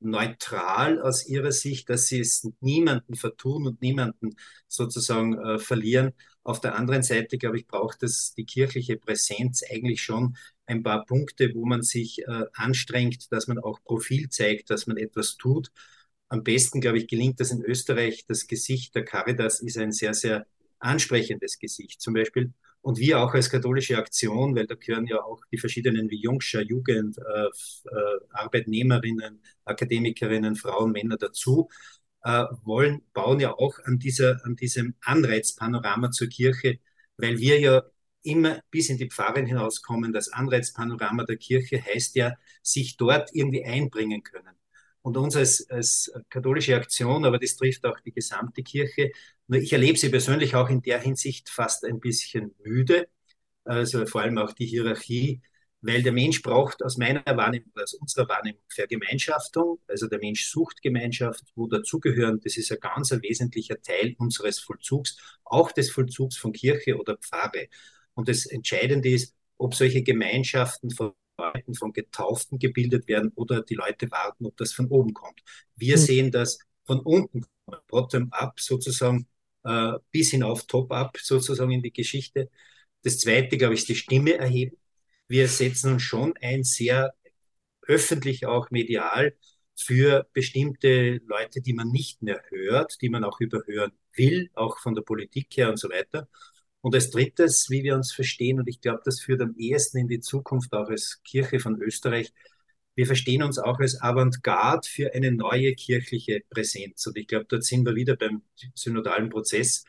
neutral 0.00 1.00
aus 1.00 1.26
ihrer 1.26 1.52
Sicht, 1.52 1.88
dass 1.90 2.06
sie 2.06 2.20
es 2.20 2.48
niemanden 2.60 3.14
vertun 3.14 3.66
und 3.66 3.82
niemanden 3.82 4.36
sozusagen 4.68 5.38
äh, 5.38 5.58
verlieren. 5.58 6.12
Auf 6.42 6.60
der 6.60 6.74
anderen 6.74 7.02
Seite, 7.02 7.38
glaube 7.38 7.58
ich, 7.58 7.66
braucht 7.66 8.02
es 8.02 8.32
die 8.34 8.44
kirchliche 8.46 8.96
Präsenz 8.96 9.62
eigentlich 9.70 10.02
schon 10.02 10.36
ein 10.66 10.82
paar 10.82 11.04
Punkte, 11.04 11.54
wo 11.54 11.66
man 11.66 11.82
sich 11.82 12.22
äh, 12.26 12.44
anstrengt, 12.54 13.30
dass 13.32 13.46
man 13.46 13.58
auch 13.58 13.82
Profil 13.84 14.28
zeigt, 14.30 14.70
dass 14.70 14.86
man 14.86 14.96
etwas 14.96 15.36
tut. 15.36 15.70
Am 16.28 16.42
besten, 16.44 16.80
glaube 16.80 16.98
ich, 16.98 17.08
gelingt 17.08 17.40
das 17.40 17.50
in 17.50 17.62
Österreich. 17.62 18.24
Das 18.26 18.46
Gesicht 18.46 18.94
der 18.94 19.04
Caritas 19.04 19.60
ist 19.60 19.76
ein 19.78 19.92
sehr, 19.92 20.14
sehr 20.14 20.46
ansprechendes 20.78 21.58
Gesicht. 21.58 22.00
Zum 22.00 22.14
Beispiel 22.14 22.52
und 22.82 22.98
wir 22.98 23.20
auch 23.20 23.34
als 23.34 23.50
katholische 23.50 23.98
Aktion, 23.98 24.54
weil 24.56 24.66
da 24.66 24.74
gehören 24.74 25.06
ja 25.06 25.22
auch 25.22 25.40
die 25.52 25.58
verschiedenen 25.58 26.10
wie 26.10 26.20
Jungscher, 26.22 26.62
Jugend, 26.62 27.18
äh, 27.18 27.44
äh, 27.44 28.20
Arbeitnehmerinnen, 28.32 29.42
Akademikerinnen, 29.64 30.56
Frauen, 30.56 30.92
Männer 30.92 31.16
dazu, 31.16 31.68
äh, 32.24 32.44
wollen, 32.64 33.02
bauen 33.12 33.40
ja 33.40 33.52
auch 33.52 33.78
an, 33.84 33.98
dieser, 33.98 34.44
an 34.44 34.56
diesem 34.56 34.94
Anreizpanorama 35.02 36.10
zur 36.10 36.28
Kirche, 36.28 36.78
weil 37.16 37.38
wir 37.38 37.60
ja 37.60 37.82
immer 38.22 38.60
bis 38.70 38.90
in 38.90 38.98
die 38.98 39.08
Pfarren 39.10 39.46
hinauskommen. 39.46 40.12
Das 40.12 40.28
Anreizpanorama 40.32 41.24
der 41.24 41.36
Kirche 41.36 41.82
heißt 41.82 42.16
ja, 42.16 42.34
sich 42.62 42.96
dort 42.96 43.30
irgendwie 43.34 43.64
einbringen 43.64 44.22
können. 44.22 44.59
Und 45.02 45.16
uns 45.16 45.34
als, 45.36 45.68
als 45.70 46.12
katholische 46.28 46.76
Aktion, 46.76 47.24
aber 47.24 47.38
das 47.38 47.56
trifft 47.56 47.84
auch 47.86 47.98
die 48.00 48.12
gesamte 48.12 48.62
Kirche, 48.62 49.12
ich 49.48 49.72
erlebe 49.72 49.98
sie 49.98 50.10
persönlich 50.10 50.54
auch 50.54 50.68
in 50.68 50.82
der 50.82 51.00
Hinsicht 51.00 51.48
fast 51.48 51.84
ein 51.84 52.00
bisschen 52.00 52.54
müde, 52.62 53.08
also 53.64 54.06
vor 54.06 54.22
allem 54.22 54.38
auch 54.38 54.52
die 54.52 54.66
Hierarchie, 54.66 55.40
weil 55.82 56.02
der 56.02 56.12
Mensch 56.12 56.42
braucht 56.42 56.82
aus 56.82 56.98
meiner 56.98 57.24
Wahrnehmung, 57.24 57.72
aus 57.74 57.94
unserer 57.94 58.28
Wahrnehmung 58.28 58.60
Vergemeinschaftung. 58.68 59.80
Also 59.88 60.08
der 60.08 60.18
Mensch 60.18 60.46
sucht 60.46 60.82
Gemeinschaft, 60.82 61.44
wo 61.54 61.66
dazugehören. 61.66 62.40
Das 62.44 62.56
ist 62.56 62.70
ein 62.70 62.80
ganz 62.80 63.12
ein 63.12 63.22
wesentlicher 63.22 63.80
Teil 63.80 64.14
unseres 64.18 64.58
Vollzugs, 64.60 65.16
auch 65.44 65.72
des 65.72 65.90
Vollzugs 65.90 66.36
von 66.36 66.52
Kirche 66.52 66.98
oder 66.98 67.16
Pfarre. 67.16 67.68
Und 68.14 68.28
das 68.28 68.46
Entscheidende 68.46 69.08
ist, 69.10 69.34
ob 69.56 69.74
solche 69.74 70.02
Gemeinschaften 70.02 70.90
von 70.90 71.12
Leuten, 71.40 71.74
von 71.74 71.92
Getauften 71.92 72.58
gebildet 72.58 73.08
werden 73.08 73.32
oder 73.34 73.62
die 73.62 73.74
Leute 73.74 74.10
warten, 74.10 74.46
ob 74.46 74.56
das 74.56 74.72
von 74.72 74.86
oben 74.88 75.14
kommt. 75.14 75.40
Wir 75.76 75.96
mhm. 75.96 76.00
sehen 76.00 76.30
das 76.30 76.58
von 76.84 77.00
unten, 77.00 77.44
bottom-up 77.88 78.58
sozusagen, 78.60 79.26
äh, 79.64 79.92
bis 80.10 80.30
hinauf 80.30 80.66
top-up 80.66 81.18
sozusagen 81.18 81.70
in 81.70 81.82
die 81.82 81.92
Geschichte. 81.92 82.50
Das 83.02 83.18
zweite, 83.18 83.56
glaube 83.56 83.74
ich, 83.74 83.80
ist 83.80 83.88
die 83.88 83.94
Stimme 83.94 84.34
erheben. 84.34 84.76
Wir 85.28 85.48
setzen 85.48 85.94
uns 85.94 86.02
schon 86.02 86.34
ein, 86.40 86.64
sehr 86.64 87.14
öffentlich 87.86 88.46
auch 88.46 88.70
medial 88.70 89.36
für 89.76 90.28
bestimmte 90.32 91.20
Leute, 91.26 91.60
die 91.62 91.72
man 91.72 91.88
nicht 91.88 92.22
mehr 92.22 92.42
hört, 92.50 93.00
die 93.00 93.08
man 93.08 93.24
auch 93.24 93.40
überhören 93.40 93.92
will, 94.14 94.50
auch 94.54 94.78
von 94.78 94.94
der 94.94 95.02
Politik 95.02 95.48
her 95.56 95.70
und 95.70 95.78
so 95.78 95.88
weiter. 95.88 96.28
Und 96.82 96.94
als 96.94 97.10
drittes, 97.10 97.68
wie 97.68 97.82
wir 97.82 97.94
uns 97.94 98.12
verstehen, 98.12 98.58
und 98.58 98.68
ich 98.68 98.80
glaube, 98.80 99.02
das 99.04 99.20
führt 99.20 99.42
am 99.42 99.54
ehesten 99.56 99.98
in 99.98 100.08
die 100.08 100.20
Zukunft 100.20 100.72
auch 100.72 100.88
als 100.88 101.20
Kirche 101.24 101.60
von 101.60 101.80
Österreich, 101.80 102.32
wir 102.94 103.06
verstehen 103.06 103.42
uns 103.42 103.58
auch 103.58 103.78
als 103.78 104.00
Avantgarde 104.00 104.86
für 104.88 105.14
eine 105.14 105.32
neue 105.32 105.74
kirchliche 105.74 106.42
Präsenz. 106.50 107.06
Und 107.06 107.16
ich 107.16 107.26
glaube, 107.26 107.46
dort 107.48 107.64
sind 107.64 107.84
wir 107.86 107.94
wieder 107.94 108.16
beim 108.16 108.42
synodalen 108.74 109.30
Prozess. 109.30 109.84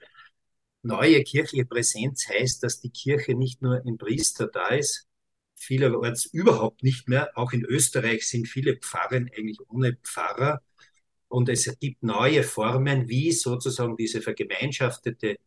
Neue 0.83 1.24
kirchliche 1.24 1.65
Präsenz 1.65 2.27
heißt, 2.29 2.63
dass 2.63 2.79
die 2.79 2.89
Kirche 2.91 3.36
nicht 3.36 3.62
nur 3.62 3.86
im 3.86 3.98
Priester 3.98 4.48
da 4.48 4.69
ist, 4.69 5.07
vielerorts 5.55 6.25
überhaupt 6.25 6.83
nicht 6.83 7.07
mehr. 7.07 7.31
Auch 7.36 7.53
in 7.53 7.65
Österreich 7.65 8.27
sind 8.27 8.48
viele 8.48 8.77
Pfarren 8.77 9.29
eigentlich 9.36 9.60
ohne 9.69 9.98
Pfarrer. 10.03 10.62
Und 11.27 11.50
es 11.50 11.77
gibt 11.79 12.03
neue 12.03 12.43
Formen, 12.43 13.10
wie 13.10 13.31
sozusagen 13.31 13.95
diese 13.95 14.21
vergemeinschaftete 14.21 15.38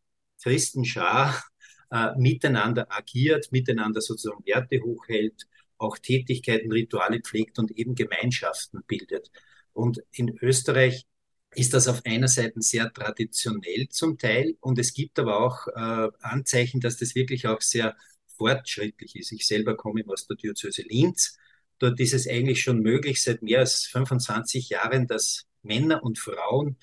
Christenschar 0.42 1.42
äh, 1.90 2.10
miteinander 2.16 2.86
agiert, 2.90 3.52
miteinander 3.52 4.00
sozusagen 4.00 4.44
Werte 4.46 4.80
hochhält, 4.82 5.46
auch 5.78 5.98
Tätigkeiten, 5.98 6.72
Rituale 6.72 7.20
pflegt 7.20 7.58
und 7.58 7.70
eben 7.72 7.94
Gemeinschaften 7.94 8.82
bildet. 8.86 9.30
Und 9.72 10.00
in 10.12 10.36
Österreich 10.40 11.06
ist 11.54 11.74
das 11.74 11.88
auf 11.88 12.04
einer 12.04 12.28
Seite 12.28 12.60
sehr 12.62 12.92
traditionell 12.92 13.88
zum 13.88 14.18
Teil 14.18 14.56
und 14.60 14.78
es 14.78 14.92
gibt 14.94 15.18
aber 15.18 15.40
auch 15.40 15.66
äh, 15.68 16.10
Anzeichen, 16.20 16.80
dass 16.80 16.96
das 16.96 17.14
wirklich 17.14 17.46
auch 17.46 17.60
sehr 17.60 17.96
fortschrittlich 18.36 19.16
ist. 19.16 19.32
Ich 19.32 19.46
selber 19.46 19.76
komme 19.76 20.02
aus 20.08 20.26
der 20.26 20.36
Diözese 20.36 20.82
Linz. 20.82 21.38
Dort 21.78 22.00
ist 22.00 22.14
es 22.14 22.28
eigentlich 22.28 22.60
schon 22.60 22.80
möglich 22.80 23.22
seit 23.22 23.42
mehr 23.42 23.60
als 23.60 23.86
25 23.86 24.70
Jahren, 24.70 25.06
dass 25.06 25.46
Männer 25.62 26.02
und 26.02 26.18
Frauen 26.18 26.76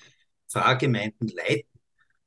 Pfarrgemeinden 0.48 1.28
leiten. 1.28 1.71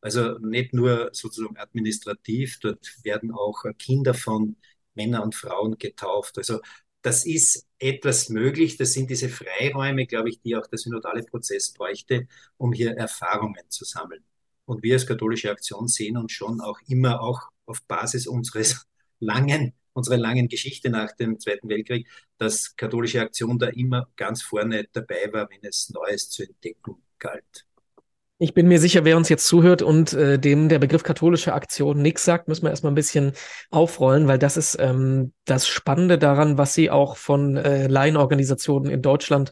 Also 0.06 0.38
nicht 0.38 0.72
nur 0.72 1.10
sozusagen 1.14 1.58
administrativ, 1.58 2.60
dort 2.60 2.86
werden 3.04 3.32
auch 3.32 3.64
Kinder 3.80 4.14
von 4.14 4.56
Männern 4.94 5.24
und 5.24 5.34
Frauen 5.34 5.80
getauft. 5.80 6.38
Also 6.38 6.60
das 7.02 7.26
ist 7.26 7.66
etwas 7.80 8.30
möglich. 8.30 8.78
Das 8.78 8.94
sind 8.94 9.10
diese 9.10 9.30
Freiräume, 9.30 10.06
glaube 10.06 10.30
ich, 10.30 10.40
die 10.42 10.56
auch 10.56 10.68
der 10.68 10.78
synodale 10.78 11.24
Prozess 11.24 11.74
bräuchte, 11.74 12.28
um 12.58 12.72
hier 12.72 12.92
Erfahrungen 12.96 13.64
zu 13.70 13.84
sammeln. 13.84 14.24
Und 14.66 14.84
wir 14.84 14.94
als 14.94 15.08
katholische 15.08 15.50
Aktion 15.50 15.88
sehen 15.88 16.18
uns 16.18 16.34
schon 16.34 16.62
auch 16.62 16.80
immer 16.88 17.22
auch 17.22 17.42
auf 17.66 17.82
Basis 17.88 18.28
unseres 18.28 18.86
langen, 19.20 19.74
unserer 19.94 20.18
langen 20.18 20.50
Geschichte 20.50 20.92
nach 20.92 21.14
dem 21.14 21.40
Zweiten 21.40 21.68
Weltkrieg, 21.68 22.08
dass 22.38 22.76
katholische 22.76 23.22
Aktion 23.22 23.58
da 23.58 23.70
immer 23.70 24.08
ganz 24.18 24.44
vorne 24.44 24.88
dabei 24.94 25.34
war, 25.34 25.50
wenn 25.50 25.64
es 25.64 25.90
Neues 25.90 26.30
zu 26.30 26.44
entdecken 26.44 26.98
galt. 27.18 27.66
Ich 28.38 28.54
bin 28.54 28.68
mir 28.68 28.80
sicher, 28.80 29.06
wer 29.06 29.16
uns 29.16 29.30
jetzt 29.30 29.48
zuhört 29.48 29.82
und 29.82 30.12
äh, 30.12 30.38
dem 30.38 30.68
der 30.68 30.78
Begriff 30.78 31.04
katholische 31.04 31.54
Aktion 31.54 32.02
nichts 32.02 32.26
sagt, 32.26 32.50
müssen 32.50 32.64
wir 32.64 32.70
erstmal 32.70 32.92
ein 32.92 32.96
bisschen 32.96 33.32
aufrollen, 33.70 34.28
weil 34.28 34.38
das 34.38 34.58
ist 34.58 34.78
ähm, 34.78 35.32
das 35.46 35.70
Spannende 35.70 36.18
daran, 36.18 36.58
was 36.58 36.74
sie 36.74 36.90
auch 36.92 37.16
von 37.16 37.56
äh, 37.56 37.88
Laienorganisationen 37.88 38.92
in 38.92 39.02
Deutschland 39.02 39.52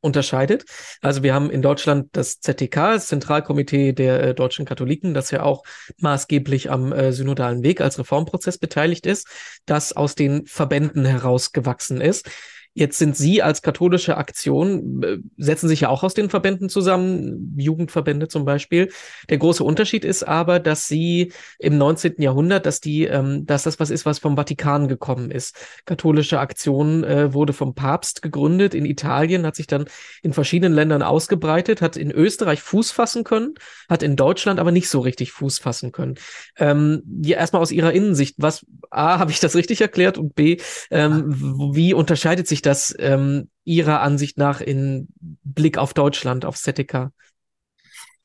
unterscheidet. 0.00 0.64
Also 1.02 1.22
wir 1.22 1.34
haben 1.34 1.50
in 1.50 1.60
Deutschland 1.60 2.08
das 2.12 2.40
ZTK, 2.40 2.94
das 2.94 3.08
Zentralkomitee 3.08 3.92
der 3.92 4.22
äh, 4.22 4.34
deutschen 4.34 4.64
Katholiken, 4.64 5.12
das 5.12 5.30
ja 5.30 5.42
auch 5.42 5.62
maßgeblich 5.98 6.70
am 6.70 6.90
äh, 6.90 7.12
synodalen 7.12 7.62
Weg 7.62 7.82
als 7.82 7.98
Reformprozess 7.98 8.56
beteiligt 8.56 9.04
ist, 9.04 9.28
das 9.66 9.92
aus 9.92 10.14
den 10.14 10.46
Verbänden 10.46 11.04
herausgewachsen 11.04 12.00
ist. 12.00 12.30
Jetzt 12.74 12.98
sind 12.98 13.16
Sie 13.16 13.42
als 13.42 13.60
katholische 13.60 14.16
Aktion, 14.16 15.02
äh, 15.02 15.18
setzen 15.36 15.68
sich 15.68 15.82
ja 15.82 15.90
auch 15.90 16.02
aus 16.02 16.14
den 16.14 16.30
Verbänden 16.30 16.70
zusammen, 16.70 17.54
Jugendverbände 17.58 18.28
zum 18.28 18.46
Beispiel. 18.46 18.90
Der 19.28 19.36
große 19.36 19.62
Unterschied 19.62 20.06
ist 20.06 20.22
aber, 20.22 20.58
dass 20.58 20.88
Sie 20.88 21.32
im 21.58 21.76
19. 21.76 22.22
Jahrhundert, 22.22 22.64
dass 22.64 22.80
die, 22.80 23.04
ähm, 23.04 23.44
dass 23.44 23.64
das 23.64 23.78
was 23.78 23.90
ist, 23.90 24.06
was 24.06 24.20
vom 24.20 24.36
Vatikan 24.36 24.88
gekommen 24.88 25.30
ist. 25.30 25.54
Katholische 25.84 26.40
Aktion 26.40 27.04
äh, 27.04 27.34
wurde 27.34 27.52
vom 27.52 27.74
Papst 27.74 28.22
gegründet 28.22 28.74
in 28.74 28.86
Italien, 28.86 29.44
hat 29.44 29.56
sich 29.56 29.66
dann 29.66 29.84
in 30.22 30.32
verschiedenen 30.32 30.72
Ländern 30.72 31.02
ausgebreitet, 31.02 31.82
hat 31.82 31.98
in 31.98 32.10
Österreich 32.10 32.62
Fuß 32.62 32.90
fassen 32.90 33.22
können, 33.22 33.54
hat 33.90 34.02
in 34.02 34.16
Deutschland 34.16 34.58
aber 34.58 34.72
nicht 34.72 34.88
so 34.88 35.00
richtig 35.00 35.32
Fuß 35.32 35.58
fassen 35.58 35.92
können. 35.92 36.14
Ähm, 36.56 37.02
ja, 37.22 37.36
erstmal 37.36 37.60
aus 37.60 37.70
Ihrer 37.70 37.92
Innensicht, 37.92 38.36
was, 38.38 38.64
A, 38.90 39.18
habe 39.18 39.30
ich 39.30 39.40
das 39.40 39.54
richtig 39.54 39.82
erklärt 39.82 40.16
und 40.16 40.34
B, 40.34 40.56
ähm, 40.90 41.74
wie 41.74 41.92
unterscheidet 41.92 42.48
sich 42.48 42.61
das 42.66 42.94
ähm, 42.98 43.50
Ihrer 43.64 44.00
Ansicht 44.00 44.38
nach 44.38 44.60
in 44.60 45.08
Blick 45.20 45.78
auf 45.78 45.94
Deutschland, 45.94 46.44
auf 46.44 46.56
ZDK? 46.56 47.12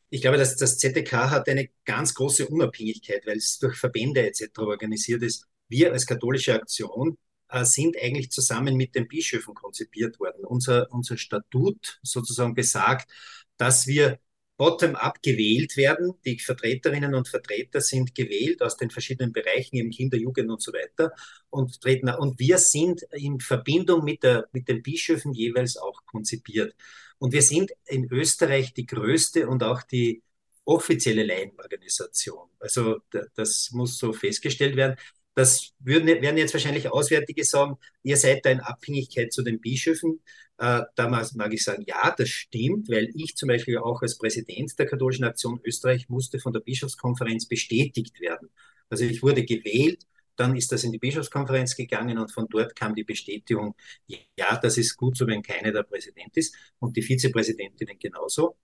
Ich 0.10 0.22
glaube, 0.22 0.38
dass 0.38 0.56
das 0.56 0.77
ZDK 0.77 1.29
hat 1.29 1.50
eine 1.50 1.70
ganz 1.86 2.13
große 2.13 2.48
Unabhängigkeit, 2.48 3.25
weil 3.25 3.38
es 3.38 3.60
durch 3.60 3.77
Verbände 3.77 4.25
etc. 4.25 4.60
organisiert 4.60 5.22
ist. 5.22 5.46
Wir 5.67 5.91
als 5.91 6.06
katholische 6.06 6.53
Aktion 6.53 7.17
äh, 7.50 7.65
sind 7.65 7.98
eigentlich 8.01 8.32
zusammen 8.32 8.75
mit 8.75 8.96
den 8.96 9.08
Bischöfen 9.08 9.53
konzipiert 9.53 10.20
worden. 10.20 10.46
Unser, 10.46 10.91
unser 10.91 11.17
Statut 11.17 12.00
sozusagen 12.03 12.56
besagt, 12.56 13.12
dass 13.58 13.88
wir 13.88 14.20
bottom-up 14.57 15.21
gewählt 15.21 15.77
werden. 15.77 16.15
Die 16.25 16.39
Vertreterinnen 16.39 17.13
und 17.13 17.27
Vertreter 17.27 17.79
sind 17.79 18.15
gewählt 18.15 18.61
aus 18.61 18.75
den 18.75 18.89
verschiedenen 18.89 19.31
Bereichen, 19.31 19.77
eben 19.77 19.91
Kinder, 19.91 20.17
Jugend 20.17 20.49
und 20.49 20.61
so 20.61 20.73
weiter 20.73 21.13
und 21.49 21.79
treten. 21.79 22.09
Und 22.09 22.39
wir 22.39 22.57
sind 22.57 23.03
in 23.11 23.39
Verbindung 23.39 24.03
mit, 24.03 24.23
der, 24.23 24.47
mit 24.51 24.67
den 24.67 24.81
Bischöfen 24.81 25.33
jeweils 25.33 25.77
auch 25.77 26.05
konzipiert. 26.05 26.75
Und 27.19 27.33
wir 27.33 27.41
sind 27.41 27.71
in 27.85 28.11
Österreich 28.11 28.73
die 28.73 28.85
größte 28.85 29.47
und 29.47 29.63
auch 29.63 29.83
die 29.83 30.23
offizielle 30.65 31.23
Laienorganisation. 31.23 32.49
Also 32.59 32.99
das 33.35 33.69
muss 33.71 33.97
so 33.97 34.11
festgestellt 34.11 34.75
werden. 34.75 34.97
Das 35.33 35.73
würden, 35.79 36.07
werden 36.07 36.37
jetzt 36.37 36.53
wahrscheinlich 36.53 36.91
Auswärtige 36.91 37.45
sagen, 37.45 37.77
ihr 38.03 38.17
seid 38.17 38.43
da 38.43 38.49
in 38.49 38.59
Abhängigkeit 38.59 39.31
zu 39.31 39.43
den 39.43 39.61
Bischöfen. 39.61 40.19
Äh, 40.57 40.81
da 40.95 41.07
mag, 41.07 41.27
mag, 41.35 41.53
ich 41.53 41.63
sagen, 41.63 41.83
ja, 41.85 42.13
das 42.17 42.29
stimmt, 42.29 42.89
weil 42.89 43.11
ich 43.13 43.35
zum 43.35 43.47
Beispiel 43.47 43.77
auch 43.77 44.01
als 44.01 44.17
Präsident 44.17 44.77
der 44.79 44.87
Katholischen 44.87 45.25
Aktion 45.25 45.61
Österreich 45.63 46.09
musste 46.09 46.39
von 46.39 46.53
der 46.53 46.61
Bischofskonferenz 46.61 47.47
bestätigt 47.47 48.19
werden. 48.19 48.49
Also 48.89 49.03
ich 49.03 49.21
wurde 49.21 49.43
gewählt, 49.43 50.05
dann 50.35 50.55
ist 50.55 50.71
das 50.71 50.83
in 50.83 50.91
die 50.91 50.99
Bischofskonferenz 50.99 51.75
gegangen 51.75 52.17
und 52.17 52.31
von 52.31 52.47
dort 52.49 52.75
kam 52.75 52.95
die 52.95 53.03
Bestätigung, 53.03 53.75
ja, 54.07 54.57
das 54.57 54.77
ist 54.77 54.95
gut 54.97 55.17
so, 55.17 55.27
wenn 55.27 55.41
keiner 55.43 55.71
der 55.71 55.83
Präsident 55.83 56.35
ist 56.37 56.55
und 56.79 56.95
die 56.95 57.01
Vizepräsidentinnen 57.01 57.97
genauso. 57.99 58.57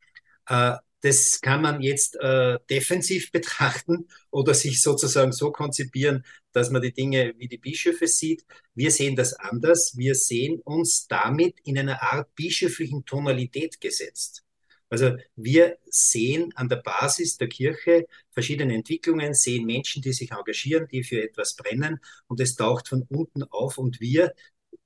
Äh, 0.48 0.76
das 1.04 1.42
kann 1.42 1.62
man 1.62 1.82
jetzt 1.82 2.16
äh, 2.16 2.58
defensiv 2.70 3.32
betrachten 3.34 4.08
oder 4.32 4.54
sich 4.54 4.82
sozusagen 4.82 5.34
so 5.34 5.52
konzipieren, 5.52 6.26
dass 6.54 6.70
man 6.70 6.82
die 6.82 6.94
Dinge 6.94 7.34
wie 7.38 7.48
die 7.48 7.58
Bischöfe 7.58 8.08
sieht. 8.08 8.46
Wir 8.74 8.90
sehen 8.90 9.16
das 9.16 9.34
anders. 9.34 9.98
Wir 9.98 10.16
sehen 10.16 10.62
uns 10.62 11.08
damit 11.08 11.60
in 11.66 11.78
einer 11.78 12.02
Art 12.02 12.34
bischöflichen 12.36 13.06
Tonalität 13.06 13.82
gesetzt. 13.82 14.44
Also 14.90 15.18
wir 15.36 15.78
sehen 15.90 16.54
an 16.56 16.70
der 16.70 16.78
Basis 16.78 17.38
der 17.38 17.50
Kirche 17.50 18.06
verschiedene 18.32 18.76
Entwicklungen, 18.76 19.34
sehen 19.34 19.66
Menschen, 19.66 20.04
die 20.04 20.14
sich 20.14 20.32
engagieren, 20.32 20.88
die 20.88 21.04
für 21.04 21.22
etwas 21.22 21.56
brennen 21.56 22.00
und 22.28 22.40
es 22.40 22.56
taucht 22.56 22.88
von 22.88 23.02
unten 23.10 23.44
auf 23.44 23.78
und 23.80 24.00
wir 24.00 24.34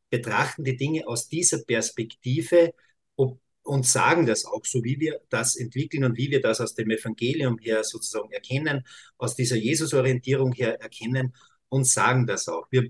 betrachten 0.09 0.63
die 0.63 0.77
Dinge 0.77 1.05
aus 1.07 1.27
dieser 1.27 1.59
Perspektive, 1.59 2.73
ob 3.17 3.39
und 3.67 3.85
sagen 3.85 4.25
das 4.25 4.45
auch, 4.45 4.63
so 4.63 4.83
wie 4.85 4.99
wir 4.99 5.19
das 5.29 5.57
entwickeln 5.57 6.05
und 6.05 6.17
wie 6.17 6.31
wir 6.31 6.41
das 6.41 6.61
aus 6.61 6.73
dem 6.73 6.89
Evangelium 6.89 7.59
her 7.59 7.83
sozusagen 7.83 8.31
erkennen, 8.31 8.85
aus 9.17 9.35
dieser 9.35 9.57
Jesusorientierung 9.57 10.53
her 10.53 10.79
erkennen 10.79 11.35
und 11.67 11.85
sagen 11.85 12.25
das 12.25 12.47
auch. 12.47 12.67
Wir, 12.71 12.89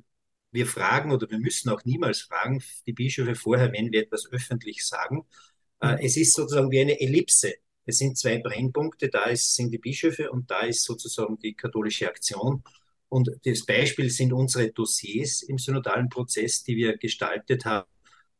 wir 0.51 0.67
fragen 0.67 1.11
oder 1.11 1.29
wir 1.31 1.39
müssen 1.39 1.69
auch 1.69 1.83
niemals 1.83 2.21
fragen, 2.21 2.61
die 2.85 2.93
Bischöfe 2.93 3.33
vorher, 3.33 3.71
wenn 3.73 3.91
wir 3.91 4.03
etwas 4.03 4.31
öffentlich 4.31 4.85
sagen. 4.85 5.25
Äh, 5.81 5.93
mhm. 5.93 5.99
Es 6.03 6.15
ist 6.15 6.33
sozusagen 6.33 6.69
wie 6.69 6.81
eine 6.81 6.99
Ellipse. 7.01 7.55
Es 7.85 7.97
sind 7.97 8.15
zwei 8.17 8.37
Brennpunkte, 8.37 9.09
da 9.09 9.25
ist, 9.25 9.55
sind 9.55 9.71
die 9.71 9.79
Bischöfe 9.79 10.29
und 10.29 10.51
da 10.51 10.59
ist 10.61 10.83
sozusagen 10.83 11.39
die 11.39 11.55
katholische 11.55 12.07
Aktion. 12.07 12.63
Und 13.09 13.31
das 13.45 13.65
Beispiel 13.65 14.11
sind 14.11 14.31
unsere 14.31 14.71
Dossiers 14.71 15.41
im 15.41 15.57
synodalen 15.57 16.09
Prozess, 16.09 16.63
die 16.63 16.75
wir 16.75 16.97
gestaltet 16.97 17.65
haben 17.65 17.87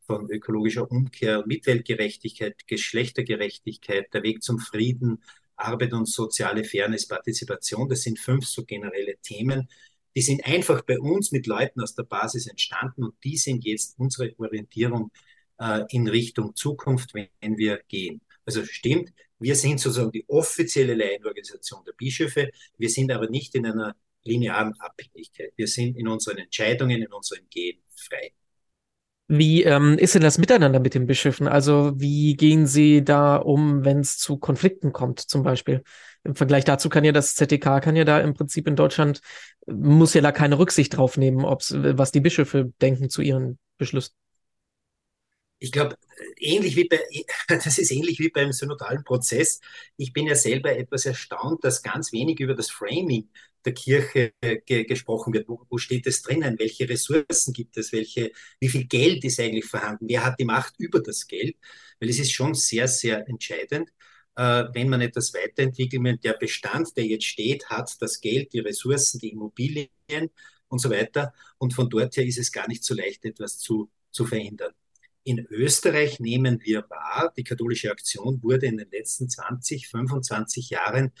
von 0.08 0.28
ökologischer 0.30 0.90
Umkehr, 0.90 1.44
Mitweltgerechtigkeit, 1.46 2.66
Geschlechtergerechtigkeit, 2.66 4.12
der 4.14 4.22
Weg 4.22 4.42
zum 4.42 4.58
Frieden, 4.58 5.22
Arbeit 5.54 5.92
und 5.92 6.08
soziale 6.08 6.64
Fairness, 6.64 7.06
Partizipation. 7.06 7.88
Das 7.88 8.02
sind 8.02 8.18
fünf 8.18 8.46
so 8.46 8.64
generelle 8.64 9.18
Themen. 9.18 9.68
Die 10.16 10.22
sind 10.22 10.46
einfach 10.46 10.82
bei 10.82 10.98
uns 10.98 11.30
mit 11.30 11.46
Leuten 11.46 11.82
aus 11.82 11.94
der 11.94 12.04
Basis 12.04 12.46
entstanden 12.46 13.04
und 13.04 13.14
die 13.22 13.36
sind 13.36 13.64
jetzt 13.66 13.98
unsere 13.98 14.34
Orientierung 14.38 15.10
äh, 15.58 15.84
in 15.90 16.08
Richtung 16.08 16.56
Zukunft, 16.56 17.12
wenn 17.12 17.58
wir 17.58 17.80
gehen. 17.88 18.22
Also 18.46 18.64
stimmt, 18.64 19.12
wir 19.38 19.56
sind 19.56 19.78
sozusagen 19.78 20.12
die 20.12 20.24
offizielle 20.26 20.94
Laienorganisation 20.94 21.84
der 21.84 21.92
Bischöfe. 21.92 22.50
Wir 22.78 22.88
sind 22.88 23.12
aber 23.12 23.28
nicht 23.28 23.54
in 23.54 23.66
einer 23.66 23.94
linearen 24.24 24.72
Abhängigkeit. 24.80 25.52
Wir 25.56 25.68
sind 25.68 25.98
in 25.98 26.08
unseren 26.08 26.38
Entscheidungen, 26.38 27.02
in 27.02 27.12
unserem 27.12 27.46
Gehen 27.50 27.78
frei. 27.94 28.32
Wie 29.28 29.62
ähm, 29.62 29.98
ist 29.98 30.14
denn 30.14 30.22
das 30.22 30.38
Miteinander 30.38 30.80
mit 30.80 30.94
den 30.94 31.06
Bischöfen? 31.06 31.46
Also 31.48 31.92
wie 31.96 32.34
gehen 32.34 32.66
Sie 32.66 33.04
da 33.04 33.36
um, 33.36 33.84
wenn 33.84 34.00
es 34.00 34.16
zu 34.16 34.38
Konflikten 34.38 34.92
kommt, 34.92 35.20
zum 35.20 35.42
Beispiel? 35.42 35.82
Im 36.24 36.34
Vergleich 36.34 36.64
dazu 36.64 36.88
kann 36.88 37.04
ja 37.04 37.12
das 37.12 37.34
ZDK 37.34 37.80
kann 37.80 37.94
ja 37.94 38.04
da 38.04 38.20
im 38.20 38.32
Prinzip 38.32 38.66
in 38.66 38.74
Deutschland 38.74 39.20
muss 39.66 40.14
ja 40.14 40.22
da 40.22 40.32
keine 40.32 40.58
Rücksicht 40.58 40.96
drauf 40.96 41.16
nehmen, 41.18 41.44
ob's, 41.44 41.74
was 41.76 42.10
die 42.10 42.20
Bischöfe 42.20 42.72
denken 42.80 43.10
zu 43.10 43.20
ihren 43.20 43.58
Beschlüssen. 43.76 44.14
Ich 45.60 45.72
glaube, 45.72 45.96
ähnlich 46.36 46.76
wie 46.76 46.84
bei, 46.84 47.00
das 47.48 47.78
ist 47.78 47.90
ähnlich 47.90 48.18
wie 48.18 48.30
beim 48.30 48.52
synodalen 48.52 49.04
Prozess. 49.04 49.60
Ich 49.96 50.12
bin 50.12 50.26
ja 50.26 50.34
selber 50.34 50.76
etwas 50.76 51.06
erstaunt, 51.06 51.64
dass 51.64 51.82
ganz 51.82 52.12
wenig 52.12 52.40
über 52.40 52.54
das 52.54 52.70
Framing 52.70 53.28
der 53.64 53.74
Kirche 53.74 54.32
ge 54.40 54.84
gesprochen 54.84 55.32
wird. 55.32 55.48
Wo, 55.48 55.66
wo, 55.68 55.78
steht 55.78 56.06
es 56.06 56.22
drinnen? 56.22 56.58
Welche 56.58 56.88
Ressourcen 56.88 57.52
gibt 57.52 57.76
es? 57.76 57.92
Welche, 57.92 58.32
wie 58.60 58.68
viel 58.68 58.84
Geld 58.86 59.24
ist 59.24 59.40
eigentlich 59.40 59.66
vorhanden? 59.66 60.08
Wer 60.08 60.24
hat 60.24 60.38
die 60.38 60.44
Macht 60.44 60.74
über 60.78 61.00
das 61.00 61.26
Geld? 61.26 61.56
Weil 62.00 62.10
es 62.10 62.18
ist 62.18 62.32
schon 62.32 62.54
sehr, 62.54 62.88
sehr 62.88 63.28
entscheidend, 63.28 63.90
äh, 64.36 64.64
wenn 64.72 64.88
man 64.88 65.00
etwas 65.00 65.34
weiterentwickeln 65.34 66.04
will. 66.04 66.18
Der 66.18 66.34
Bestand, 66.34 66.96
der 66.96 67.06
jetzt 67.06 67.26
steht, 67.26 67.68
hat 67.68 67.90
das 68.00 68.20
Geld, 68.20 68.52
die 68.52 68.60
Ressourcen, 68.60 69.18
die 69.20 69.30
Immobilien 69.30 69.88
und 70.68 70.78
so 70.80 70.90
weiter. 70.90 71.32
Und 71.58 71.74
von 71.74 71.90
dort 71.90 72.16
her 72.16 72.24
ist 72.26 72.38
es 72.38 72.52
gar 72.52 72.68
nicht 72.68 72.84
so 72.84 72.94
leicht, 72.94 73.24
etwas 73.24 73.58
zu, 73.58 73.90
zu 74.10 74.24
verändern. 74.24 74.72
In 75.28 75.44
Österreich 75.50 76.20
nehmen 76.20 76.62
wir 76.64 76.88
wahr, 76.88 77.34
die 77.36 77.44
katholische 77.44 77.90
Aktion 77.90 78.42
wurde 78.42 78.64
in 78.64 78.78
den 78.78 78.90
letzten 78.90 79.28
20, 79.28 79.86
25 79.88 80.70
Jahren 80.70 81.12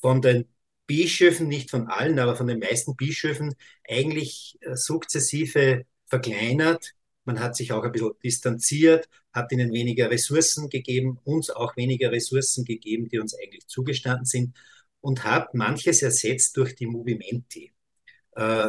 von 0.00 0.22
den 0.22 0.44
Bischöfen, 0.86 1.48
nicht 1.48 1.70
von 1.72 1.88
allen, 1.88 2.20
aber 2.20 2.36
von 2.36 2.46
den 2.46 2.60
meisten 2.60 2.94
Bischöfen 2.94 3.56
eigentlich 3.88 4.56
äh, 4.60 4.76
sukzessive 4.76 5.84
verkleinert. 6.06 6.92
Man 7.24 7.40
hat 7.40 7.56
sich 7.56 7.72
auch 7.72 7.82
ein 7.82 7.90
bisschen 7.90 8.12
distanziert, 8.22 9.08
hat 9.32 9.50
ihnen 9.50 9.72
weniger 9.72 10.12
Ressourcen 10.12 10.68
gegeben, 10.68 11.18
uns 11.24 11.50
auch 11.50 11.76
weniger 11.76 12.12
Ressourcen 12.12 12.64
gegeben, 12.64 13.08
die 13.08 13.18
uns 13.18 13.34
eigentlich 13.34 13.66
zugestanden 13.66 14.26
sind 14.26 14.56
und 15.00 15.24
hat 15.24 15.54
manches 15.54 16.02
ersetzt 16.02 16.56
durch 16.56 16.76
die 16.76 16.86
Movimenti. 16.86 17.72
Äh, 18.36 18.68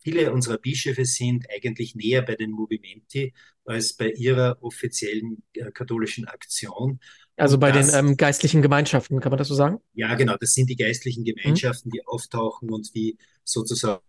viele 0.00 0.30
unserer 0.34 0.58
Bischöfe 0.58 1.06
sind 1.06 1.46
eigentlich 1.48 1.94
näher 1.94 2.20
bei 2.20 2.34
den 2.34 2.50
Movimenti 2.50 3.32
als 3.64 3.94
bei 3.94 4.10
ihrer 4.10 4.58
offiziellen 4.60 5.42
äh, 5.54 5.70
katholischen 5.70 6.26
Aktion. 6.26 7.00
Also 7.36 7.58
bei 7.58 7.72
das, 7.72 7.92
den 7.92 8.06
ähm, 8.06 8.16
geistlichen 8.16 8.62
Gemeinschaften, 8.62 9.20
kann 9.20 9.30
man 9.30 9.38
das 9.38 9.48
so 9.48 9.54
sagen? 9.54 9.78
Ja, 9.94 10.14
genau, 10.14 10.36
das 10.36 10.52
sind 10.52 10.68
die 10.68 10.76
geistlichen 10.76 11.24
Gemeinschaften, 11.24 11.88
mhm. 11.88 11.92
die 11.92 12.06
auftauchen 12.06 12.70
und 12.70 12.94
die 12.94 13.16
sozusagen. 13.44 14.02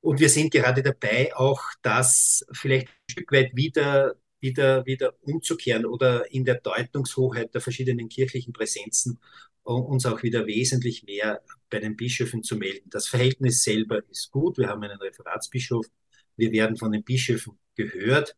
Und 0.00 0.20
wir 0.20 0.28
sind 0.28 0.52
gerade 0.52 0.82
dabei, 0.82 1.34
auch 1.34 1.62
das 1.82 2.44
vielleicht 2.52 2.88
ein 2.88 3.10
Stück 3.10 3.32
weit 3.32 3.56
wieder, 3.56 4.14
wieder, 4.40 4.86
wieder 4.86 5.14
umzukehren 5.22 5.84
oder 5.84 6.30
in 6.32 6.44
der 6.44 6.60
Deutungshoheit 6.60 7.54
der 7.54 7.60
verschiedenen 7.60 8.08
kirchlichen 8.08 8.52
Präsenzen 8.52 9.18
uns 9.64 10.06
auch 10.06 10.22
wieder 10.22 10.46
wesentlich 10.46 11.02
mehr 11.02 11.42
bei 11.70 11.80
den 11.80 11.96
Bischöfen 11.96 12.42
zu 12.42 12.56
melden. 12.56 12.88
Das 12.90 13.08
Verhältnis 13.08 13.64
selber 13.64 14.02
ist 14.10 14.30
gut. 14.30 14.58
Wir 14.58 14.68
haben 14.68 14.82
einen 14.82 14.98
Referatsbischof. 14.98 15.86
Wir 16.36 16.52
werden 16.52 16.76
von 16.76 16.92
den 16.92 17.02
Bischöfen 17.02 17.58
gehört. 17.74 18.36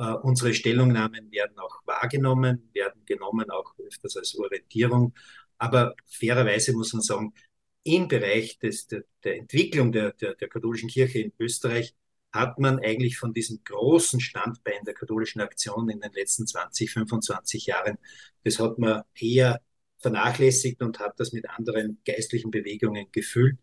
Uh, 0.00 0.16
unsere 0.22 0.54
Stellungnahmen 0.54 1.32
werden 1.32 1.58
auch 1.58 1.80
wahrgenommen, 1.84 2.70
werden 2.72 3.04
genommen 3.04 3.50
auch 3.50 3.74
öfters 3.78 4.16
als 4.16 4.38
Orientierung. 4.38 5.12
Aber 5.58 5.96
fairerweise 6.06 6.72
muss 6.72 6.92
man 6.92 7.02
sagen, 7.02 7.34
im 7.82 8.06
Bereich 8.06 8.58
des, 8.58 8.86
der, 8.86 9.02
der 9.24 9.38
Entwicklung 9.38 9.90
der, 9.92 10.12
der, 10.12 10.34
der 10.34 10.48
katholischen 10.48 10.88
Kirche 10.88 11.20
in 11.20 11.32
Österreich 11.38 11.94
hat 12.32 12.58
man 12.58 12.78
eigentlich 12.78 13.18
von 13.18 13.32
diesem 13.32 13.60
großen 13.64 14.20
Standbein 14.20 14.84
der 14.84 14.94
katholischen 14.94 15.40
Aktion 15.40 15.88
in 15.88 16.00
den 16.00 16.12
letzten 16.12 16.46
20, 16.46 16.90
25 16.92 17.66
Jahren, 17.66 17.98
das 18.44 18.58
hat 18.58 18.78
man 18.78 19.02
eher 19.18 19.60
vernachlässigt 19.98 20.82
und 20.82 21.00
hat 21.00 21.18
das 21.18 21.32
mit 21.32 21.48
anderen 21.48 22.00
geistlichen 22.04 22.50
Bewegungen 22.50 23.06
gefüllt. 23.10 23.58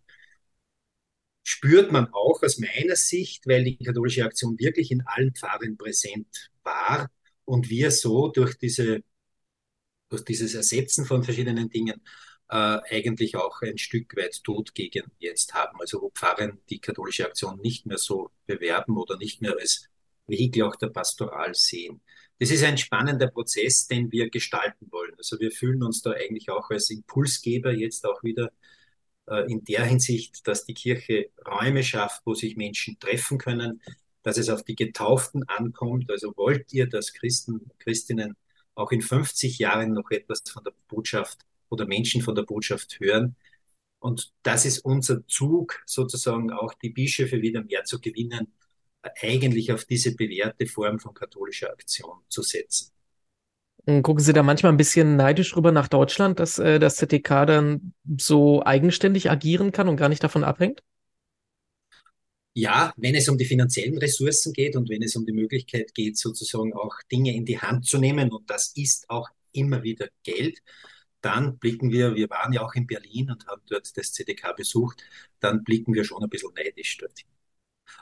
Spürt 1.47 1.91
man 1.91 2.07
auch 2.11 2.41
aus 2.41 2.57
meiner 2.57 2.95
Sicht, 2.95 3.45
weil 3.47 3.63
die 3.63 3.77
katholische 3.77 4.25
Aktion 4.25 4.57
wirklich 4.57 4.91
in 4.91 5.03
allen 5.05 5.33
Pfarren 5.35 5.77
präsent 5.77 6.49
war 6.63 7.09
und 7.45 7.69
wir 7.69 7.91
so 7.91 8.29
durch, 8.29 8.57
diese, 8.57 9.01
durch 10.09 10.23
dieses 10.23 10.55
Ersetzen 10.55 11.05
von 11.05 11.23
verschiedenen 11.23 11.69
Dingen 11.69 12.01
äh, 12.49 12.79
eigentlich 12.89 13.35
auch 13.35 13.61
ein 13.61 13.77
Stück 13.77 14.15
weit 14.17 14.43
tot 14.43 14.73
gegen 14.73 15.03
jetzt 15.19 15.53
haben. 15.53 15.79
Also 15.79 16.01
wo 16.01 16.09
Pfarren 16.09 16.59
die 16.69 16.79
katholische 16.79 17.25
Aktion 17.25 17.59
nicht 17.61 17.85
mehr 17.85 17.99
so 17.99 18.31
bewerben 18.47 18.97
oder 18.97 19.17
nicht 19.17 19.41
mehr 19.41 19.55
als 19.59 19.87
Vehikel 20.25 20.63
auch 20.63 20.75
der 20.75 20.87
Pastoral 20.87 21.53
sehen 21.53 22.01
das 22.39 22.51
ist 22.51 22.63
ein 22.63 22.77
spannender 22.77 23.27
Prozess, 23.27 23.87
den 23.87 24.11
wir 24.11 24.29
gestalten 24.29 24.87
wollen. 24.91 25.13
Also 25.17 25.39
wir 25.39 25.51
fühlen 25.51 25.83
uns 25.83 26.01
da 26.01 26.11
eigentlich 26.11 26.49
auch 26.49 26.69
als 26.69 26.89
Impulsgeber 26.89 27.71
jetzt 27.71 28.05
auch 28.05 28.23
wieder 28.23 28.51
in 29.47 29.63
der 29.63 29.85
Hinsicht, 29.85 30.47
dass 30.47 30.65
die 30.65 30.73
Kirche 30.73 31.29
Räume 31.47 31.83
schafft, 31.83 32.21
wo 32.25 32.35
sich 32.35 32.57
Menschen 32.57 32.99
treffen 32.99 33.37
können, 33.37 33.81
dass 34.23 34.37
es 34.37 34.49
auf 34.49 34.63
die 34.63 34.75
Getauften 34.75 35.43
ankommt. 35.47 36.09
Also 36.11 36.33
wollt 36.35 36.71
ihr, 36.73 36.87
dass 36.87 37.13
Christen, 37.13 37.71
Christinnen 37.79 38.35
auch 38.75 38.91
in 38.91 39.01
50 39.01 39.59
Jahren 39.59 39.93
noch 39.93 40.11
etwas 40.11 40.43
von 40.47 40.63
der 40.63 40.73
Botschaft 40.87 41.39
oder 41.69 41.85
Menschen 41.85 42.21
von 42.21 42.35
der 42.35 42.43
Botschaft 42.43 42.99
hören? 42.99 43.35
Und 43.99 44.31
das 44.43 44.65
ist 44.65 44.79
unser 44.79 45.25
Zug, 45.27 45.81
sozusagen 45.85 46.51
auch 46.51 46.73
die 46.75 46.91
Bischöfe 46.91 47.41
wieder 47.41 47.63
mehr 47.63 47.83
zu 47.85 47.99
gewinnen, 47.99 48.53
eigentlich 49.21 49.71
auf 49.71 49.85
diese 49.85 50.15
bewährte 50.15 50.67
Form 50.67 50.99
von 50.99 51.13
katholischer 51.13 51.71
Aktion 51.71 52.19
zu 52.27 52.41
setzen. 52.41 52.94
Gucken 53.85 54.19
Sie 54.19 54.33
da 54.33 54.41
manchmal 54.41 54.71
ein 54.71 54.77
bisschen 54.77 55.15
neidisch 55.15 55.55
rüber 55.55 55.71
nach 55.71 55.87
Deutschland, 55.87 56.39
dass 56.39 56.57
äh, 56.57 56.79
das 56.79 56.95
ZDK 56.95 57.45
dann 57.45 57.93
so 58.17 58.65
eigenständig 58.65 59.29
agieren 59.29 59.71
kann 59.71 59.87
und 59.87 59.97
gar 59.97 60.09
nicht 60.09 60.23
davon 60.23 60.43
abhängt? 60.43 60.81
Ja, 62.53 62.93
wenn 62.97 63.15
es 63.15 63.27
um 63.27 63.37
die 63.37 63.45
finanziellen 63.45 63.97
Ressourcen 63.97 64.53
geht 64.53 64.75
und 64.75 64.89
wenn 64.89 65.03
es 65.03 65.15
um 65.15 65.25
die 65.25 65.33
Möglichkeit 65.33 65.93
geht, 65.93 66.17
sozusagen 66.17 66.73
auch 66.73 66.95
Dinge 67.11 67.35
in 67.35 67.45
die 67.45 67.59
Hand 67.59 67.85
zu 67.85 67.97
nehmen, 67.99 68.31
und 68.31 68.49
das 68.49 68.71
ist 68.75 69.09
auch 69.09 69.29
immer 69.51 69.83
wieder 69.83 70.07
Geld, 70.23 70.59
dann 71.21 71.57
blicken 71.59 71.91
wir, 71.91 72.15
wir 72.15 72.29
waren 72.29 72.53
ja 72.53 72.61
auch 72.61 72.73
in 72.75 72.87
Berlin 72.87 73.31
und 73.31 73.45
haben 73.47 73.61
dort 73.67 73.95
das 73.97 74.13
ZDK 74.13 74.53
besucht, 74.53 75.03
dann 75.41 75.63
blicken 75.63 75.93
wir 75.93 76.05
schon 76.05 76.23
ein 76.23 76.29
bisschen 76.29 76.53
neidisch 76.55 76.97
dorthin. 76.97 77.27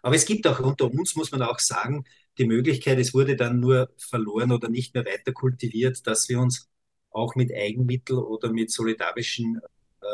Aber 0.04 0.16
es 0.16 0.26
gibt 0.26 0.46
auch 0.48 0.60
unter 0.60 0.86
uns, 0.92 1.16
muss 1.16 1.32
man 1.32 1.42
auch 1.42 1.60
sagen, 1.60 2.06
die 2.38 2.46
Möglichkeit, 2.46 3.00
es 3.00 3.14
wurde 3.14 3.36
dann 3.36 3.60
nur 3.60 3.90
verloren 3.98 4.52
oder 4.52 4.70
nicht 4.70 4.94
mehr 4.94 5.06
weiter 5.06 5.32
kultiviert, 5.32 6.06
dass 6.08 6.30
wir 6.30 6.40
uns 6.40 6.70
auch 7.12 7.36
mit 7.36 7.54
Eigenmitteln 7.54 8.20
oder 8.20 8.52
mit 8.52 8.72
solidarischen 8.72 9.62
äh, 10.02 10.06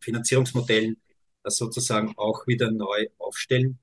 Finanzierungsmodellen 0.00 0.96
äh, 1.44 1.50
sozusagen 1.50 2.14
auch 2.16 2.46
wieder 2.46 2.70
neu 2.70 3.08
aufstellen. 3.18 3.78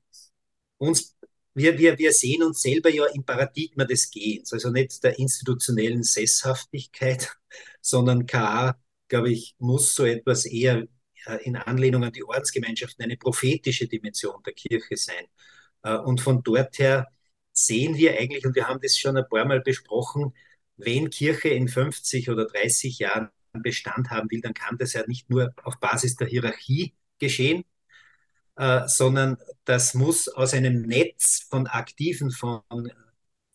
Uns, 0.77 1.15
wir, 1.53 1.77
wir, 1.77 1.97
wir 1.97 2.11
sehen 2.11 2.43
uns 2.43 2.61
selber 2.61 2.89
ja 2.89 3.05
im 3.05 3.23
Paradigma 3.23 3.85
des 3.85 4.11
Gehens, 4.11 4.51
also 4.51 4.69
nicht 4.69 5.03
der 5.03 5.17
institutionellen 5.19 6.03
Sesshaftigkeit, 6.03 7.33
sondern 7.81 8.25
KA, 8.25 8.77
glaube 9.07 9.31
ich, 9.31 9.55
muss 9.59 9.95
so 9.95 10.05
etwas 10.05 10.45
eher 10.45 10.87
äh, 11.25 11.37
in 11.43 11.55
Anlehnung 11.55 12.03
an 12.03 12.11
die 12.11 12.23
Ortsgemeinschaften 12.23 13.03
eine 13.05 13.17
prophetische 13.17 13.87
Dimension 13.87 14.41
der 14.45 14.53
Kirche 14.53 14.97
sein. 14.97 15.25
Äh, 15.83 15.97
und 15.97 16.21
von 16.21 16.43
dort 16.43 16.77
her 16.79 17.07
sehen 17.53 17.97
wir 17.97 18.19
eigentlich, 18.19 18.45
und 18.45 18.55
wir 18.55 18.67
haben 18.67 18.81
das 18.81 18.97
schon 18.97 19.17
ein 19.17 19.27
paar 19.29 19.45
Mal 19.45 19.61
besprochen, 19.61 20.33
wenn 20.77 21.09
Kirche 21.09 21.49
in 21.49 21.67
50 21.67 22.29
oder 22.29 22.45
30 22.45 22.99
Jahren 22.99 23.29
Bestand 23.53 24.09
haben 24.09 24.29
will, 24.31 24.41
dann 24.41 24.53
kann 24.55 24.77
das 24.77 24.93
ja 24.93 25.03
nicht 25.07 25.29
nur 25.29 25.53
auf 25.63 25.79
Basis 25.79 26.15
der 26.15 26.27
Hierarchie 26.27 26.95
geschehen, 27.19 27.63
äh, 28.55 28.87
sondern 28.87 29.37
das 29.65 29.93
muss 29.93 30.27
aus 30.27 30.53
einem 30.53 30.81
Netz 30.81 31.45
von 31.49 31.67
Aktiven, 31.67 32.31
von 32.31 32.61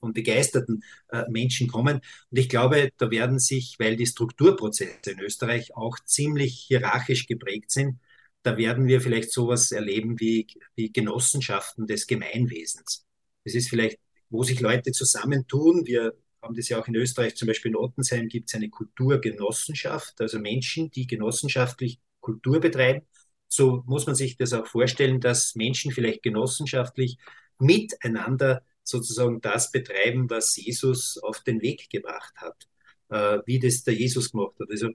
und 0.01 0.15
begeisterten 0.15 0.85
äh, 1.09 1.25
Menschen 1.29 1.69
kommen. 1.69 2.01
Und 2.31 2.39
ich 2.39 2.49
glaube, 2.49 2.91
da 2.99 3.11
werden 3.11 3.39
sich, 3.39 3.77
weil 3.79 3.97
die 3.97 4.07
Strukturprozesse 4.07 5.11
in 5.11 5.21
Österreich 5.21 5.77
auch 5.77 5.99
ziemlich 6.05 6.59
hierarchisch 6.69 7.27
geprägt 7.27 7.71
sind, 7.71 7.99
da 8.43 8.57
werden 8.57 8.87
wir 8.87 9.01
vielleicht 9.01 9.33
sowas 9.33 9.73
erleben 9.73 10.21
wie, 10.21 10.47
wie 10.77 10.93
Genossenschaften 10.93 11.87
des 11.87 12.07
Gemeinwesens. 12.07 13.08
Das 13.49 13.55
ist 13.55 13.71
vielleicht, 13.71 13.99
wo 14.29 14.43
sich 14.43 14.61
Leute 14.61 14.93
zusammentun. 14.93 15.87
Wir 15.87 16.13
haben 16.43 16.55
das 16.55 16.69
ja 16.69 16.79
auch 16.79 16.87
in 16.87 16.95
Österreich, 16.97 17.35
zum 17.35 17.49
Beispiel 17.49 17.71
in 17.71 17.77
Ottensheim 17.77 18.29
gibt 18.29 18.51
es 18.51 18.55
eine 18.55 18.69
Kulturgenossenschaft, 18.69 20.21
also 20.21 20.39
Menschen, 20.39 20.91
die 20.91 21.07
genossenschaftlich 21.07 21.99
Kultur 22.21 22.61
betreiben. 22.61 23.07
So 23.49 23.83
muss 23.87 24.07
man 24.07 24.15
sich 24.15 24.37
das 24.37 24.53
auch 24.53 24.67
vorstellen, 24.67 25.21
dass 25.21 25.55
Menschen 25.55 25.93
vielleicht 25.93 26.23
genossenschaftlich 26.23 27.17
miteinander 27.59 28.63
sozusagen 28.83 29.41
das 29.41 29.71
betreiben, 29.73 30.29
was 30.29 30.57
Jesus 30.57 31.17
auf 31.23 31.43
den 31.43 31.63
Weg 31.63 31.89
gebracht 31.89 32.35
hat, 32.37 32.69
äh, 33.09 33.41
wie 33.47 33.59
das 33.59 33.83
der 33.85 33.95
Jesus 33.95 34.31
gemacht 34.31 34.57
hat. 34.61 34.71
Also 34.71 34.91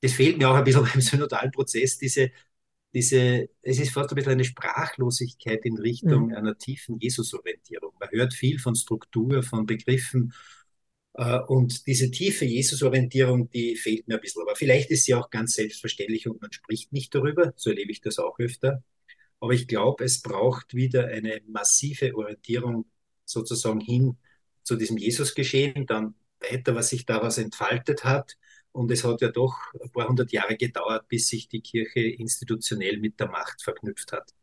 das 0.00 0.12
fehlt 0.12 0.38
mir 0.38 0.50
auch 0.50 0.56
ein 0.56 0.64
bisschen 0.64 0.84
beim 0.92 1.00
synodalen 1.00 1.52
Prozess, 1.52 1.98
diese, 1.98 2.32
diese, 2.96 3.50
es 3.60 3.78
ist 3.78 3.92
fast 3.92 4.10
ein 4.10 4.16
bisschen 4.16 4.32
eine 4.32 4.44
Sprachlosigkeit 4.44 5.66
in 5.66 5.76
Richtung 5.76 6.28
mhm. 6.28 6.34
einer 6.34 6.56
tiefen 6.56 6.98
Jesus-Orientierung. 6.98 7.92
Man 8.00 8.08
hört 8.10 8.32
viel 8.32 8.58
von 8.58 8.74
Struktur, 8.74 9.42
von 9.42 9.66
Begriffen, 9.66 10.32
äh, 11.16 11.40
und 11.40 11.86
diese 11.86 12.10
tiefe 12.10 12.46
Jesus-Orientierung, 12.46 13.50
die 13.50 13.76
fehlt 13.76 14.08
mir 14.08 14.14
ein 14.14 14.20
bisschen. 14.20 14.42
Aber 14.42 14.56
vielleicht 14.56 14.90
ist 14.90 15.04
sie 15.04 15.14
auch 15.14 15.30
ganz 15.30 15.54
selbstverständlich 15.54 16.26
und 16.26 16.40
man 16.40 16.52
spricht 16.52 16.92
nicht 16.92 17.14
darüber. 17.14 17.52
So 17.56 17.70
erlebe 17.70 17.92
ich 17.92 18.00
das 18.00 18.18
auch 18.18 18.38
öfter. 18.38 18.82
Aber 19.40 19.52
ich 19.52 19.66
glaube, 19.68 20.04
es 20.04 20.22
braucht 20.22 20.74
wieder 20.74 21.08
eine 21.08 21.42
massive 21.46 22.14
Orientierung 22.16 22.86
sozusagen 23.24 23.80
hin 23.80 24.16
zu 24.62 24.76
diesem 24.76 24.96
Jesus-Geschehen, 24.96 25.86
dann 25.86 26.14
weiter, 26.40 26.74
was 26.74 26.90
sich 26.90 27.04
daraus 27.06 27.38
entfaltet 27.38 28.04
hat. 28.04 28.36
Und 28.76 28.90
es 28.90 29.04
hat 29.04 29.22
ja 29.22 29.30
doch 29.30 29.56
ein 29.82 29.90
paar 29.90 30.06
hundert 30.08 30.32
Jahre 30.32 30.54
gedauert, 30.56 31.08
bis 31.08 31.28
sich 31.28 31.48
die 31.48 31.62
Kirche 31.62 32.00
institutionell 32.00 32.98
mit 32.98 33.18
der 33.18 33.28
Macht 33.28 33.62
verknüpft 33.62 34.12
hat. 34.12 34.34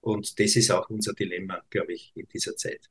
Und 0.00 0.40
das 0.40 0.56
ist 0.56 0.70
auch 0.72 0.90
unser 0.90 1.14
Dilemma, 1.14 1.62
glaube 1.70 1.92
ich, 1.94 2.12
in 2.16 2.26
dieser 2.28 2.56
Zeit. 2.56 2.90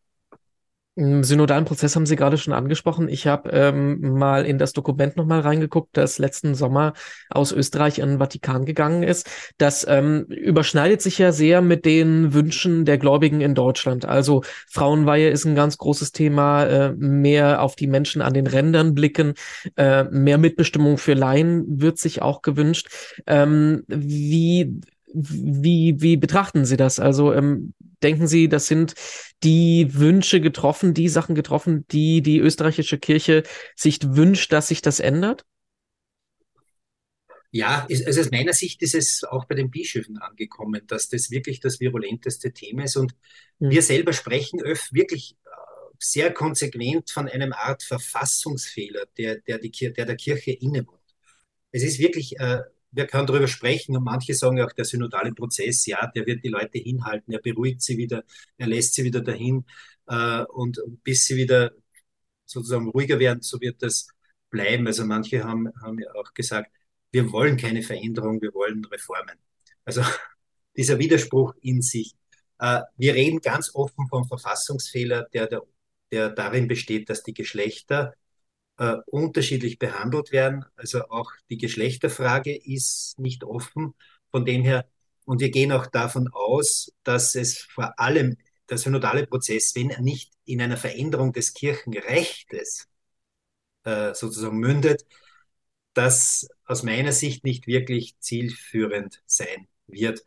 Synodalen 0.98 1.66
Prozess 1.66 1.96
haben 1.96 2.08
Sie 2.08 2.16
gerade 2.16 2.40
schon 2.40 2.54
angesprochen. 2.54 3.08
Ich 3.08 3.28
habe 3.28 3.52
ähm, 3.52 4.18
mal 4.18 4.48
in 4.48 4.58
das 4.58 4.74
Dokument 4.74 5.16
nochmal 5.16 5.42
reingeguckt, 5.42 5.96
das 5.96 6.18
letzten 6.18 6.56
Sommer 6.56 6.94
aus 7.30 7.52
Österreich 7.52 8.00
in 8.00 8.10
den 8.10 8.18
Vatikan 8.18 8.66
gegangen 8.66 9.04
ist. 9.04 9.30
Das 9.60 9.86
ähm, 9.88 10.26
überschneidet 10.26 11.04
sich 11.04 11.20
ja 11.20 11.32
sehr 11.32 11.62
mit 11.62 11.86
den 11.86 12.34
Wünschen 12.34 12.84
der 12.84 12.98
Gläubigen 12.98 13.42
in 13.42 13.54
Deutschland. 13.54 14.06
Also 14.06 14.42
Frauenweihe 14.68 15.30
ist 15.30 15.46
ein 15.46 15.54
ganz 15.54 15.78
großes 15.78 16.14
Thema, 16.14 16.66
äh, 16.66 16.94
mehr 16.94 17.62
auf 17.62 17.76
die 17.76 17.88
Menschen 17.88 18.24
an 18.24 18.34
den 18.34 18.48
Rändern 18.48 18.96
blicken, 18.96 19.36
äh, 19.76 20.06
mehr 20.06 20.40
Mitbestimmung 20.40 20.98
für 20.98 21.14
Laien 21.14 21.64
wird 21.80 22.00
sich 22.00 22.24
auch 22.24 22.42
gewünscht. 22.42 22.88
Ähm, 23.28 23.84
wie 23.88 24.82
wie, 25.14 25.96
wie 26.00 26.18
betrachten 26.18 26.66
Sie 26.66 26.78
das? 26.78 27.00
Also 27.00 27.34
ähm, 27.34 27.74
denken 28.04 28.28
Sie, 28.28 28.50
das 28.50 28.68
sind 28.68 28.94
die 29.44 29.88
Wünsche 29.94 30.42
getroffen, 30.42 30.94
die 30.94 31.10
Sachen 31.10 31.36
getroffen, 31.36 31.86
die 31.92 32.22
die 32.22 32.40
österreichische 32.40 32.98
Kirche 32.98 33.44
sich 33.76 34.00
wünscht, 34.04 34.52
dass 34.52 34.68
sich 34.68 34.82
das 34.82 35.00
ändert? 35.00 35.46
Ja, 37.52 37.88
also 37.90 38.22
aus 38.22 38.32
meiner 38.32 38.54
Sicht 38.54 38.82
ist 38.82 38.94
es 38.94 39.24
auch 39.24 39.46
bei 39.46 39.56
den 39.56 39.72
Bischöfen 39.72 40.18
angekommen, 40.18 40.82
dass 40.88 41.08
das 41.08 41.32
wirklich 41.32 41.60
das 41.60 41.80
virulenteste 41.80 42.52
Thema 42.52 42.84
ist. 42.84 42.98
Und 42.98 43.16
mhm. 43.60 43.70
wir 43.72 43.82
selber 43.82 44.14
sprechen 44.14 44.62
öf 44.62 44.90
wirklich 44.92 45.38
äh, 45.46 45.50
sehr 45.98 46.34
konsequent 46.34 47.10
von 47.10 47.30
einem 47.30 47.54
Art 47.54 47.84
Verfassungsfehler, 47.84 49.06
der, 49.18 49.38
der, 49.40 49.60
die, 49.60 49.72
der 49.72 50.06
der 50.06 50.18
Kirche 50.18 50.52
innewohnt. 50.52 51.00
Es 51.72 51.84
ist 51.84 52.00
wirklich 52.00 52.38
äh, 52.40 52.62
wir 52.92 53.08
können 53.08 53.28
darüber 53.28 53.48
sprechen 53.48 53.96
und 53.96 54.04
manche 54.04 54.34
sagen 54.34 54.62
auch, 54.62 54.72
der 54.72 54.86
synodale 54.86 55.34
Prozess, 55.34 55.86
ja, 55.86 56.08
der 56.08 56.26
wird 56.26 56.44
die 56.44 56.50
Leute 56.50 56.80
hinhalten, 56.80 57.34
er 57.34 57.40
beruhigt 57.42 57.82
sie 57.82 57.98
wieder, 57.98 58.24
er 58.58 58.68
lässt 58.68 58.96
sie 58.96 59.04
wieder 59.04 59.22
dahin 59.22 59.66
äh, 60.08 60.44
und 60.44 60.80
bis 61.04 61.26
sie 61.26 61.36
wieder 61.36 61.72
sozusagen 62.46 62.90
ruhiger 62.90 63.20
werden, 63.20 63.42
so 63.42 63.60
wird 63.62 63.84
das 63.84 64.08
bleiben. 64.50 64.88
Also 64.88 65.06
manche 65.06 65.44
haben, 65.44 65.70
haben 65.82 66.00
ja 66.00 66.14
auch 66.16 66.34
gesagt, 66.34 66.72
wir 67.12 67.32
wollen 67.32 67.58
keine 67.58 67.82
Veränderung, 67.84 68.42
wir 68.42 68.54
wollen 68.54 68.84
Reformen. 68.86 69.38
Also 69.86 70.02
dieser 70.78 71.00
Widerspruch 71.00 71.54
in 71.62 71.82
sich. 71.82 72.16
Äh, 72.60 72.82
wir 72.98 73.14
reden 73.14 73.40
ganz 73.42 73.74
offen 73.74 74.08
vom 74.08 74.26
Verfassungsfehler, 74.26 75.28
der, 75.34 75.48
der, 75.48 75.64
der 76.12 76.30
darin 76.30 76.68
besteht, 76.68 77.10
dass 77.10 77.24
die 77.24 77.34
Geschlechter 77.34 78.14
äh, 78.78 78.98
unterschiedlich 79.08 79.80
behandelt 79.80 80.32
werden. 80.32 80.66
Also 80.76 81.10
auch 81.10 81.32
die 81.50 81.58
Geschlechterfrage 81.58 82.56
ist 82.56 83.20
nicht 83.20 83.44
offen. 83.44 83.94
Von 84.32 84.46
dem 84.46 84.64
her, 84.64 84.86
und 85.26 85.42
wir 85.42 85.52
gehen 85.52 85.72
auch 85.72 85.88
davon 85.88 86.30
aus, 86.32 86.92
dass 87.04 87.36
es 87.36 87.60
vor 87.60 88.00
allem 88.00 88.38
der 88.70 88.78
synodale 88.78 89.26
Prozess, 89.26 89.76
wenn 89.76 89.90
er 89.90 90.02
nicht 90.02 90.34
in 90.46 90.62
einer 90.62 90.78
Veränderung 90.78 91.34
des 91.34 91.54
Kirchenrechtes 91.54 92.88
äh, 93.84 94.14
sozusagen 94.14 94.58
mündet, 94.58 95.06
das 95.94 96.48
aus 96.66 96.84
meiner 96.84 97.12
Sicht 97.12 97.44
nicht 97.44 97.68
wirklich 97.68 98.20
zielführend 98.20 99.22
sein 99.26 99.68
wird. 99.88 100.22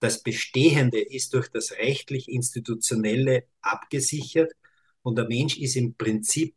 Das 0.00 0.22
Bestehende 0.22 1.00
ist 1.00 1.34
durch 1.34 1.48
das 1.48 1.72
rechtlich-institutionelle 1.72 3.44
abgesichert 3.60 4.52
und 5.02 5.16
der 5.16 5.26
Mensch 5.26 5.58
ist 5.58 5.76
im 5.76 5.94
Prinzip 5.94 6.54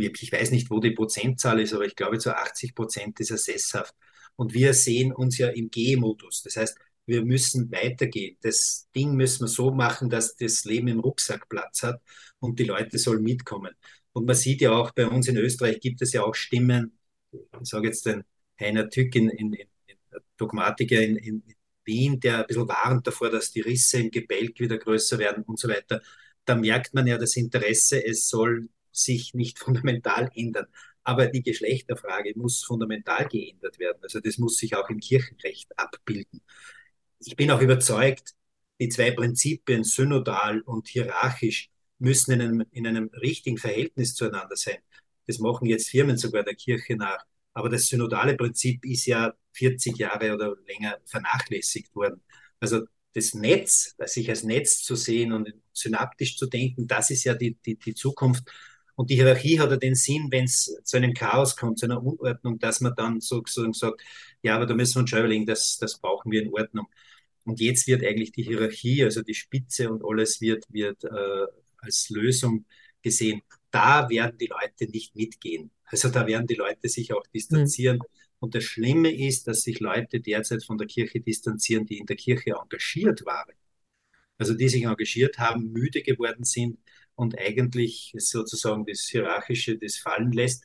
ich 0.00 0.32
weiß 0.32 0.50
nicht, 0.50 0.70
wo 0.70 0.80
die 0.80 0.92
Prozentzahl 0.92 1.60
ist, 1.60 1.74
aber 1.74 1.86
ich 1.86 1.96
glaube, 1.96 2.18
zu 2.18 2.36
80 2.36 2.74
Prozent 2.74 3.20
ist 3.20 3.30
er 3.30 3.38
sesshaft. 3.38 3.94
Und 4.36 4.54
wir 4.54 4.74
sehen 4.74 5.12
uns 5.12 5.38
ja 5.38 5.48
im 5.48 5.70
G-Modus. 5.70 6.42
Das 6.42 6.56
heißt, 6.56 6.78
wir 7.06 7.24
müssen 7.24 7.72
weitergehen. 7.72 8.36
Das 8.42 8.88
Ding 8.94 9.14
müssen 9.14 9.42
wir 9.44 9.48
so 9.48 9.70
machen, 9.70 10.10
dass 10.10 10.36
das 10.36 10.64
Leben 10.64 10.88
im 10.88 11.00
Rucksack 11.00 11.48
Platz 11.48 11.82
hat 11.82 12.00
und 12.38 12.58
die 12.58 12.64
Leute 12.64 12.98
sollen 12.98 13.22
mitkommen. 13.22 13.74
Und 14.12 14.26
man 14.26 14.36
sieht 14.36 14.60
ja 14.60 14.72
auch, 14.72 14.92
bei 14.92 15.06
uns 15.06 15.28
in 15.28 15.36
Österreich 15.36 15.80
gibt 15.80 16.02
es 16.02 16.12
ja 16.12 16.22
auch 16.22 16.34
Stimmen, 16.34 16.98
ich 17.32 17.68
sage 17.68 17.88
jetzt 17.88 18.06
den 18.06 18.24
Heiner 18.60 18.88
Tück 18.88 19.14
in, 19.14 19.28
in, 19.30 19.52
in 19.52 19.68
Dogmatiker 20.36 21.00
in, 21.00 21.16
in, 21.16 21.42
Wien, 21.84 22.20
der 22.20 22.40
ein 22.40 22.46
bisschen 22.46 22.68
warnt 22.68 23.06
davor, 23.06 23.30
dass 23.30 23.50
die 23.50 23.62
Risse 23.62 23.98
im 23.98 24.10
Gebälk 24.10 24.60
wieder 24.60 24.76
größer 24.76 25.18
werden 25.18 25.42
und 25.44 25.58
so 25.58 25.68
weiter. 25.68 26.02
Da 26.44 26.54
merkt 26.54 26.92
man 26.92 27.06
ja 27.06 27.16
das 27.16 27.34
Interesse, 27.36 28.04
es 28.04 28.28
soll 28.28 28.68
sich 29.02 29.34
nicht 29.34 29.58
fundamental 29.60 30.30
ändern. 30.34 30.66
Aber 31.04 31.26
die 31.26 31.42
Geschlechterfrage 31.42 32.34
muss 32.36 32.62
fundamental 32.62 33.26
geändert 33.28 33.78
werden. 33.78 33.98
Also 34.02 34.20
das 34.20 34.38
muss 34.38 34.58
sich 34.58 34.76
auch 34.76 34.90
im 34.90 35.00
Kirchenrecht 35.00 35.78
abbilden. 35.78 36.42
Ich 37.20 37.34
bin 37.36 37.50
auch 37.50 37.60
überzeugt, 37.60 38.34
die 38.80 38.88
zwei 38.88 39.10
Prinzipien, 39.10 39.84
synodal 39.84 40.60
und 40.60 40.88
hierarchisch, 40.88 41.70
müssen 41.98 42.32
in 42.32 42.40
einem, 42.42 42.66
in 42.70 42.86
einem 42.86 43.10
richtigen 43.20 43.58
Verhältnis 43.58 44.14
zueinander 44.14 44.54
sein. 44.54 44.78
Das 45.26 45.38
machen 45.38 45.66
jetzt 45.66 45.88
Firmen 45.88 46.16
sogar 46.16 46.44
der 46.44 46.54
Kirche 46.54 46.96
nach. 46.96 47.24
Aber 47.54 47.68
das 47.68 47.88
synodale 47.88 48.36
Prinzip 48.36 48.84
ist 48.84 49.06
ja 49.06 49.34
40 49.52 49.98
Jahre 49.98 50.32
oder 50.34 50.56
länger 50.66 50.98
vernachlässigt 51.06 51.94
worden. 51.94 52.22
Also 52.60 52.82
das 53.14 53.34
Netz, 53.34 53.96
sich 54.06 54.30
als 54.30 54.44
Netz 54.44 54.82
zu 54.82 54.94
sehen 54.94 55.32
und 55.32 55.52
synaptisch 55.72 56.36
zu 56.36 56.46
denken, 56.46 56.86
das 56.86 57.10
ist 57.10 57.24
ja 57.24 57.34
die, 57.34 57.54
die, 57.66 57.76
die 57.76 57.94
Zukunft. 57.94 58.48
Und 58.98 59.10
die 59.10 59.14
Hierarchie 59.14 59.60
hat 59.60 59.70
ja 59.70 59.76
den 59.76 59.94
Sinn, 59.94 60.26
wenn 60.32 60.46
es 60.46 60.76
zu 60.82 60.96
einem 60.96 61.14
Chaos 61.14 61.54
kommt, 61.54 61.78
zu 61.78 61.86
einer 61.86 62.02
Unordnung, 62.02 62.58
dass 62.58 62.80
man 62.80 62.94
dann 62.96 63.20
sozusagen 63.20 63.72
sagt, 63.72 64.02
ja, 64.42 64.56
aber 64.56 64.66
da 64.66 64.74
müssen 64.74 64.96
wir 64.96 65.00
uns 65.02 65.10
schon 65.10 65.20
überlegen, 65.20 65.46
das, 65.46 65.78
das 65.78 66.00
brauchen 66.00 66.32
wir 66.32 66.42
in 66.42 66.52
Ordnung. 66.52 66.88
Und 67.44 67.60
jetzt 67.60 67.86
wird 67.86 68.04
eigentlich 68.04 68.32
die 68.32 68.42
Hierarchie, 68.42 69.04
also 69.04 69.22
die 69.22 69.34
Spitze 69.34 69.88
und 69.88 70.02
alles 70.04 70.40
wird, 70.40 70.64
wird 70.72 71.04
äh, 71.04 71.46
als 71.76 72.10
Lösung 72.10 72.64
gesehen. 73.00 73.42
Da 73.70 74.08
werden 74.10 74.36
die 74.36 74.48
Leute 74.48 74.90
nicht 74.90 75.14
mitgehen. 75.14 75.70
Also 75.84 76.08
da 76.08 76.26
werden 76.26 76.48
die 76.48 76.56
Leute 76.56 76.88
sich 76.88 77.12
auch 77.12 77.26
distanzieren. 77.28 77.98
Mhm. 77.98 78.02
Und 78.40 78.56
das 78.56 78.64
Schlimme 78.64 79.14
ist, 79.14 79.46
dass 79.46 79.60
sich 79.62 79.78
Leute 79.78 80.18
derzeit 80.18 80.64
von 80.64 80.76
der 80.76 80.88
Kirche 80.88 81.20
distanzieren, 81.20 81.86
die 81.86 81.98
in 81.98 82.06
der 82.06 82.16
Kirche 82.16 82.56
engagiert 82.60 83.24
waren. 83.24 83.54
Also 84.38 84.54
die 84.54 84.68
sich 84.68 84.82
engagiert 84.82 85.38
haben, 85.38 85.70
müde 85.70 86.02
geworden 86.02 86.42
sind, 86.42 86.80
und 87.18 87.36
eigentlich 87.36 88.12
sozusagen 88.16 88.86
das 88.86 89.08
Hierarchische 89.10 89.76
das 89.76 89.96
fallen 89.98 90.30
lässt, 90.30 90.64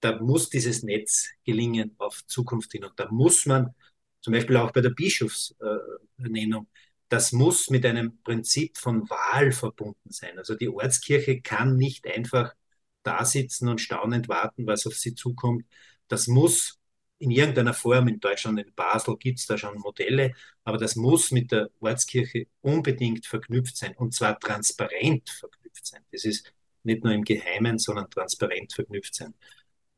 da 0.00 0.20
muss 0.20 0.48
dieses 0.48 0.84
Netz 0.84 1.28
gelingen 1.44 1.96
auf 1.98 2.24
Zukunft 2.26 2.70
hin. 2.72 2.84
Und 2.84 2.92
da 3.00 3.10
muss 3.10 3.46
man, 3.46 3.74
zum 4.20 4.32
Beispiel 4.32 4.56
auch 4.58 4.70
bei 4.70 4.80
der 4.80 4.90
Bischofsernennung, 4.90 6.68
das 7.08 7.32
muss 7.32 7.68
mit 7.70 7.84
einem 7.84 8.22
Prinzip 8.22 8.78
von 8.78 9.10
Wahl 9.10 9.50
verbunden 9.50 10.10
sein. 10.10 10.38
Also 10.38 10.54
die 10.54 10.68
Ortskirche 10.68 11.40
kann 11.40 11.76
nicht 11.76 12.06
einfach 12.06 12.54
da 13.02 13.24
sitzen 13.24 13.68
und 13.68 13.80
staunend 13.80 14.28
warten, 14.28 14.66
was 14.68 14.86
auf 14.86 14.94
sie 14.94 15.14
zukommt. 15.16 15.64
Das 16.06 16.28
muss 16.28 16.78
in 17.18 17.32
irgendeiner 17.32 17.74
Form, 17.74 18.06
in 18.06 18.20
Deutschland, 18.20 18.60
in 18.60 18.72
Basel 18.74 19.16
gibt 19.16 19.40
es 19.40 19.46
da 19.46 19.58
schon 19.58 19.78
Modelle, 19.78 20.32
aber 20.62 20.78
das 20.78 20.94
muss 20.94 21.32
mit 21.32 21.50
der 21.50 21.70
Ortskirche 21.80 22.46
unbedingt 22.60 23.26
verknüpft 23.26 23.76
sein 23.76 23.96
und 23.96 24.14
zwar 24.14 24.38
transparent 24.38 25.28
verknüpft 25.30 25.57
verknüpft 25.78 25.86
sein. 25.86 26.04
Das 26.12 26.24
ist 26.24 26.52
nicht 26.82 27.04
nur 27.04 27.12
im 27.12 27.24
Geheimen, 27.24 27.78
sondern 27.78 28.10
transparent 28.10 28.72
verknüpft 28.72 29.14
sein. 29.14 29.34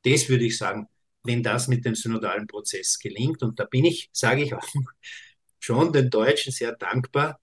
Das 0.04 0.28
würde 0.28 0.44
ich 0.44 0.56
sagen, 0.56 0.88
wenn 1.24 1.42
das 1.42 1.68
mit 1.68 1.84
dem 1.84 1.94
synodalen 1.94 2.46
Prozess 2.46 2.98
gelingt, 2.98 3.42
und 3.42 3.58
da 3.58 3.64
bin 3.64 3.84
ich, 3.84 4.08
sage 4.12 4.42
ich 4.42 4.54
auch, 4.54 4.66
schon 5.58 5.92
den 5.92 6.08
Deutschen 6.08 6.52
sehr 6.52 6.72
dankbar. 6.72 7.38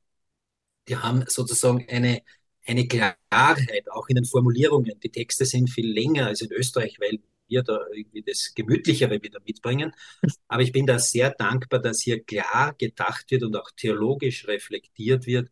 Die 0.88 0.95
haben 0.97 1.23
sozusagen 1.28 1.88
eine, 1.89 2.23
eine 2.65 2.88
Klarheit 2.88 3.91
auch 3.91 4.08
in 4.10 4.15
den 4.15 4.26
Formulierungen. 4.26 5.00
Die 5.00 5.12
Texte 5.12 5.45
sind 5.45 5.69
viel 5.69 5.91
länger 5.91 6.28
als 6.28 6.41
in 6.41 6.52
Österreich, 6.52 6.97
weil 7.00 7.19
wir 7.47 7.62
da 7.62 7.80
irgendwie 7.93 8.23
das 8.23 8.54
Gemütlichere 8.56 9.21
wieder 9.21 9.39
mitbringen. 9.45 9.93
Aber 10.47 10.63
ich 10.63 10.71
bin 10.71 10.88
da 10.88 10.97
sehr 10.97 11.30
dankbar, 11.32 11.80
dass 11.80 12.02
hier 12.02 12.23
klar 12.23 12.73
gedacht 12.73 13.30
wird 13.30 13.43
und 13.43 13.56
auch 13.56 13.69
theologisch 13.76 14.47
reflektiert 14.47 15.28
wird 15.28 15.50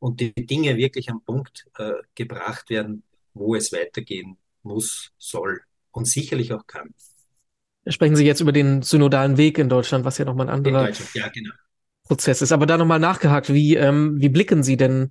und 0.00 0.18
die 0.20 0.34
Dinge 0.34 0.76
wirklich 0.76 1.08
am 1.10 1.22
Punkt 1.22 1.66
äh, 1.78 1.92
gebracht 2.16 2.68
werden, 2.70 3.04
wo 3.32 3.54
es 3.54 3.72
weitergehen 3.72 4.36
muss, 4.62 5.12
soll 5.18 5.60
und 5.92 6.06
sicherlich 6.06 6.52
auch 6.52 6.66
kann. 6.66 6.92
Sprechen 7.86 8.16
Sie 8.16 8.26
jetzt 8.26 8.40
über 8.40 8.52
den 8.52 8.82
synodalen 8.82 9.36
Weg 9.36 9.58
in 9.58 9.68
Deutschland, 9.68 10.04
was 10.04 10.18
ja 10.18 10.24
nochmal 10.24 10.48
ein 10.48 10.54
anderer 10.54 10.90
ja, 11.14 11.28
genau. 11.28 11.52
Prozess 12.04 12.42
ist. 12.42 12.52
Aber 12.52 12.66
da 12.66 12.76
nochmal 12.76 12.98
nachgehakt, 12.98 13.52
wie, 13.52 13.76
ähm, 13.76 14.20
wie 14.20 14.28
blicken 14.28 14.62
Sie 14.62 14.76
denn 14.76 15.10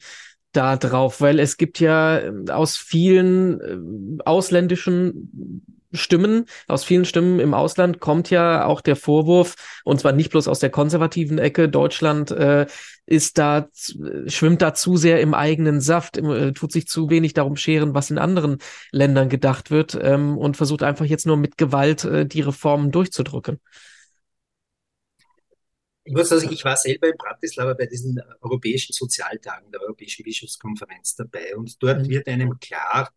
da 0.52 0.76
drauf? 0.76 1.22
Weil 1.22 1.40
es 1.40 1.58
gibt 1.58 1.80
ja 1.80 2.20
äh, 2.20 2.52
aus 2.52 2.78
vielen 2.78 4.20
äh, 4.20 4.24
ausländischen 4.24 5.79
Stimmen, 5.92 6.46
aus 6.68 6.84
vielen 6.84 7.06
Stimmen 7.06 7.40
im 7.40 7.54
Ausland 7.54 8.00
kommt 8.00 8.30
ja 8.30 8.66
auch 8.66 8.82
der 8.82 8.96
Vorwurf, 8.96 9.82
und 9.84 10.00
zwar 10.00 10.12
nicht 10.12 10.30
bloß 10.30 10.48
aus 10.48 10.60
der 10.60 10.70
konservativen 10.70 11.40
Ecke, 11.40 11.68
Deutschland 11.68 12.32
äh, 12.32 12.68
ist 13.06 13.40
da, 13.40 13.68
schwimmt 14.28 14.62
da 14.62 14.74
zu 14.76 14.98
sehr 14.98 15.20
im 15.20 15.34
eigenen 15.34 15.82
Saft, 15.82 16.18
äh, 16.18 16.54
tut 16.54 16.72
sich 16.72 16.88
zu 16.88 17.10
wenig 17.10 17.34
darum 17.34 17.56
scheren, 17.56 17.96
was 17.96 18.12
in 18.12 18.20
anderen 18.20 18.60
Ländern 18.92 19.30
gedacht 19.30 19.72
wird 19.72 19.98
ähm, 20.00 20.38
und 20.38 20.58
versucht 20.58 20.84
einfach 20.84 21.06
jetzt 21.06 21.26
nur 21.26 21.38
mit 21.38 21.58
Gewalt 21.58 22.04
äh, 22.04 22.26
die 22.28 22.42
Reformen 22.42 22.92
durchzudrücken. 22.92 23.60
Ich 26.04 26.14
muss 26.14 26.30
sagen, 26.30 26.52
ich 26.52 26.66
war 26.66 26.76
selber 26.76 27.08
in 27.08 27.18
Bratislava 27.18 27.74
bei 27.74 27.86
diesen 27.86 28.20
europäischen 28.42 28.94
Sozialtagen 28.94 29.72
der 29.72 29.82
Europäischen 29.82 30.24
Bischofskonferenz 30.24 31.16
dabei 31.16 31.56
und 31.56 31.82
dort 31.84 32.02
mhm. 32.02 32.10
wird 32.10 32.28
einem 32.28 32.60
klar, 32.60 33.12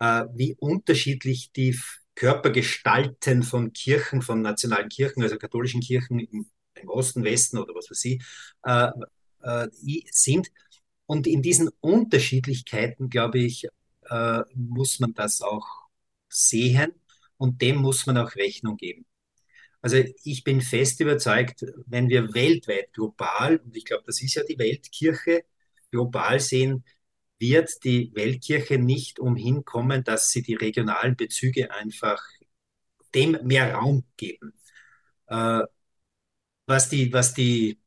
äh, 0.00 0.24
wie 0.34 0.54
unterschiedlich 0.58 1.50
die 1.52 1.78
Körpergestalten 2.16 3.44
von 3.44 3.72
Kirchen, 3.72 4.22
von 4.22 4.42
nationalen 4.42 4.88
Kirchen, 4.88 5.22
also 5.22 5.36
katholischen 5.38 5.80
Kirchen 5.80 6.18
im, 6.18 6.50
Osten, 6.88 7.24
Westen 7.24 7.58
oder 7.58 7.74
was 7.74 7.90
weiß 7.90 8.04
ich, 8.06 8.22
äh, 8.64 8.90
äh, 9.42 9.68
sind. 10.10 10.48
Und 11.06 11.26
in 11.26 11.42
diesen 11.42 11.70
Unterschiedlichkeiten, 11.80 13.08
glaube 13.08 13.38
ich, 13.38 13.66
äh, 14.10 14.42
muss 14.54 15.00
man 15.00 15.14
das 15.14 15.40
auch 15.40 15.66
sehen 16.28 16.92
und 17.38 17.62
dem 17.62 17.76
muss 17.76 18.06
man 18.06 18.18
auch 18.18 18.34
Rechnung 18.36 18.76
geben. 18.76 19.06
Also 19.80 19.98
ich 20.24 20.42
bin 20.44 20.60
fest 20.60 21.00
überzeugt, 21.00 21.64
wenn 21.86 22.08
wir 22.08 22.34
weltweit 22.34 22.92
global, 22.92 23.58
und 23.58 23.76
ich 23.76 23.84
glaube, 23.84 24.04
das 24.06 24.20
ist 24.20 24.34
ja 24.34 24.42
die 24.42 24.58
Weltkirche, 24.58 25.44
global 25.90 26.40
sehen, 26.40 26.84
wird 27.38 27.84
die 27.84 28.12
Weltkirche 28.14 28.78
nicht 28.78 29.18
umhin 29.18 29.64
kommen, 29.64 30.04
dass 30.04 30.30
sie 30.30 30.42
die 30.42 30.54
regionalen 30.54 31.16
Bezüge 31.16 31.70
einfach 31.70 32.22
dem 33.14 33.38
mehr 33.42 33.74
Raum 33.74 34.04
geben. 34.16 34.54
Äh, 35.26 35.62
was, 36.66 36.88
die, 36.88 37.12
was, 37.12 37.34
die, 37.34 37.80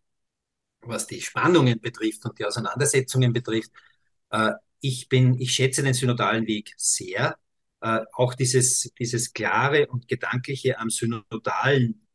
was 0.82 1.08
die 1.08 1.22
Spannungen 1.22 1.80
betrifft 1.80 2.26
und 2.26 2.38
die 2.40 2.46
Auseinandersetzungen 2.46 3.34
betrifft, 3.34 3.72
äh, 4.32 4.52
ich, 4.82 5.10
bin, 5.10 5.40
ich 5.40 5.52
schätze 5.52 5.84
den 5.84 5.94
synodalen 5.94 6.48
Weg 6.48 6.74
sehr. 6.78 7.38
Äh, 7.82 8.02
auch 8.14 8.34
dieses, 8.34 8.92
dieses 9.00 9.34
klare 9.34 9.88
und 9.88 10.08
gedankliche 10.08 10.80
am 10.80 10.90
synodalen 10.90 12.08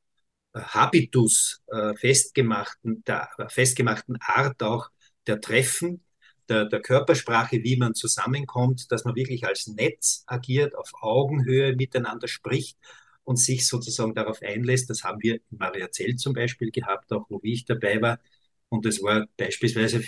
äh, 0.54 0.60
Habitus 0.60 1.62
äh, 1.68 1.94
festgemachten, 1.96 3.04
der 3.04 3.28
festgemachten 3.48 4.18
Art 4.20 4.62
auch 4.62 4.90
der 5.26 5.40
Treffen, 5.40 6.04
der, 6.48 6.66
der 6.66 6.80
Körpersprache, 6.80 7.62
wie 7.62 7.76
man 7.76 7.94
zusammenkommt, 7.94 8.90
dass 8.90 9.04
man 9.04 9.14
wirklich 9.16 9.46
als 9.46 9.66
Netz 9.66 10.24
agiert, 10.26 10.74
auf 10.76 10.90
Augenhöhe 11.00 11.74
miteinander 11.74 12.28
spricht 12.28 12.78
und 13.24 13.36
sich 13.36 13.66
sozusagen 13.66 14.14
darauf 14.14 14.42
einlässt. 14.42 14.90
Das 14.90 15.04
haben 15.04 15.22
wir 15.22 15.34
in 15.34 15.58
Mariazell 15.58 16.16
zum 16.16 16.34
Beispiel 16.34 16.70
gehabt, 16.70 17.12
auch 17.12 17.26
wo 17.28 17.40
ich 17.42 17.64
dabei 17.64 18.00
war. 18.00 18.20
Und 18.68 18.84
das 18.86 19.02
war 19.02 19.26
beispielsweise, 19.36 20.02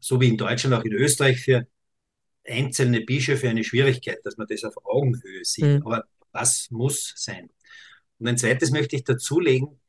so 0.00 0.20
wie 0.20 0.28
in 0.28 0.36
Deutschland, 0.36 0.74
auch 0.74 0.84
in 0.84 0.92
Österreich 0.92 1.40
für 1.40 1.66
einzelne 2.46 3.00
Bischöfe 3.00 3.48
eine 3.48 3.64
Schwierigkeit, 3.64 4.18
dass 4.24 4.36
man 4.36 4.46
das 4.46 4.64
auf 4.64 4.76
Augenhöhe 4.84 5.44
sieht. 5.44 5.64
Mhm. 5.64 5.82
Aber 5.86 6.04
was 6.32 6.70
muss 6.70 7.12
sein? 7.16 7.50
Und 8.18 8.28
ein 8.28 8.38
zweites 8.38 8.70
möchte 8.70 8.96
ich 8.96 9.04
dazulegen, 9.04 9.80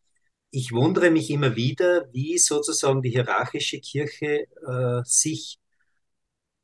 ich 0.55 0.71
wundere 0.71 1.11
mich 1.11 1.29
immer 1.31 1.57
wieder, 1.57 2.07
wie 2.13 2.37
sozusagen 2.37 3.01
die 3.01 3.09
hierarchische 3.09 3.81
Kirche 3.81 4.47
äh, 4.65 5.01
sich 5.03 5.59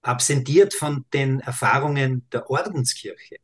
absentiert 0.02 0.74
von 0.74 1.04
den 1.14 1.42
Erfahrungen 1.42 2.26
der 2.32 2.50
Ordenskirche. 2.50 3.36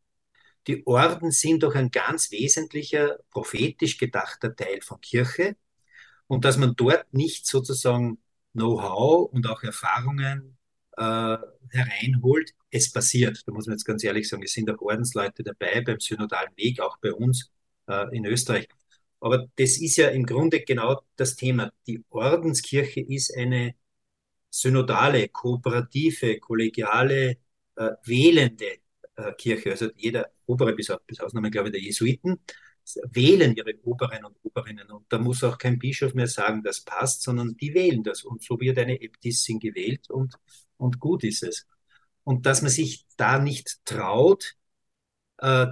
Die 0.68 0.88
Orden 0.88 1.32
sind 1.32 1.64
doch 1.64 1.76
ein 1.76 1.92
ganz 1.92 2.32
wesentlicher, 2.32 3.18
prophetisch 3.30 3.98
gedachter 3.98 4.56
Teil 4.56 4.82
von 4.82 5.02
Kirche 5.02 5.58
und 6.28 6.46
dass 6.46 6.56
man 6.58 6.76
dort 6.78 7.14
nicht 7.14 7.46
sozusagen 7.46 8.18
Know-how 8.54 9.30
und 9.34 9.48
auch 9.48 9.64
Erfahrungen 9.64 10.58
äh, 10.96 11.38
hereinholt, 11.72 12.54
es 12.72 12.90
passiert. 12.92 13.44
Da 13.46 13.52
muss 13.52 13.68
man 13.68 13.74
jetzt 13.74 13.86
ganz 13.86 14.02
ehrlich 14.06 14.30
sagen, 14.30 14.44
es 14.44 14.54
sind 14.54 14.72
auch 14.72 14.80
Ordensleute 14.80 15.44
dabei 15.44 15.82
beim 15.82 16.00
synodalen 16.00 16.56
Weg, 16.56 16.80
auch 16.80 16.98
bei 17.00 17.14
uns 17.14 17.52
äh, 17.88 18.16
in 18.16 18.26
Österreich. 18.26 18.70
Aber 19.20 19.48
das 19.56 19.78
ist 19.80 19.98
ja 19.98 20.10
im 20.10 20.26
Grunde 20.26 20.62
genau 20.62 21.02
das 21.16 21.36
Thema. 21.36 21.72
Die 21.88 22.04
Ordenskirche 22.10 23.02
ist 23.02 23.36
eine 23.36 23.76
synodale, 24.50 25.30
kooperative, 25.30 26.40
kollegiale, 26.40 27.38
äh, 27.76 27.92
wählende 28.04 28.80
äh, 29.16 29.34
Kirche. 29.38 29.72
Also 29.72 29.90
jeder 29.96 30.32
Obere, 30.46 30.74
bis, 30.74 30.90
auf, 30.90 31.02
bis 31.06 31.20
Ausnahme, 31.20 31.52
glaube 31.52 31.70
ich, 31.70 31.74
der 31.74 31.82
Jesuiten, 31.82 32.40
wählen 33.12 33.56
ihre 33.56 33.74
Oberen 33.84 34.26
und 34.26 34.38
Oberinnen. 34.44 34.90
Und 34.92 35.06
da 35.10 35.20
muss 35.20 35.44
auch 35.44 35.58
kein 35.58 35.78
Bischof 35.78 36.14
mehr 36.14 36.28
sagen, 36.28 36.64
das 36.64 36.82
passt, 36.82 37.24
sondern 37.24 37.58
die 37.58 37.74
wählen 37.74 38.04
das. 38.04 38.24
Und 38.24 38.44
so 38.44 38.60
wird 38.60 38.78
eine 38.78 39.02
Äbtissin 39.02 39.60
gewählt 39.60 40.10
und, 40.10 40.36
und 40.78 41.00
gut 41.00 41.24
ist 41.24 41.44
es. 41.44 41.68
Und 42.24 42.46
dass 42.46 42.62
man 42.62 42.72
sich 42.72 43.06
da 43.18 43.40
nicht 43.40 43.80
traut, 43.86 44.57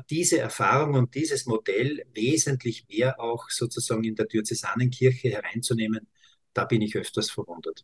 diese 0.10 0.40
Erfahrung 0.40 0.94
und 0.94 1.16
dieses 1.16 1.46
Modell 1.48 2.06
wesentlich 2.14 2.86
mehr 2.88 3.20
auch 3.20 3.50
sozusagen 3.50 4.04
in 4.04 4.16
der 4.16 4.28
Diözesanenkirche 4.28 5.30
hereinzunehmen, 5.30 6.08
da 6.54 6.66
bin 6.66 6.82
ich 6.82 6.96
öfters 6.96 7.32
verwundert. 7.32 7.84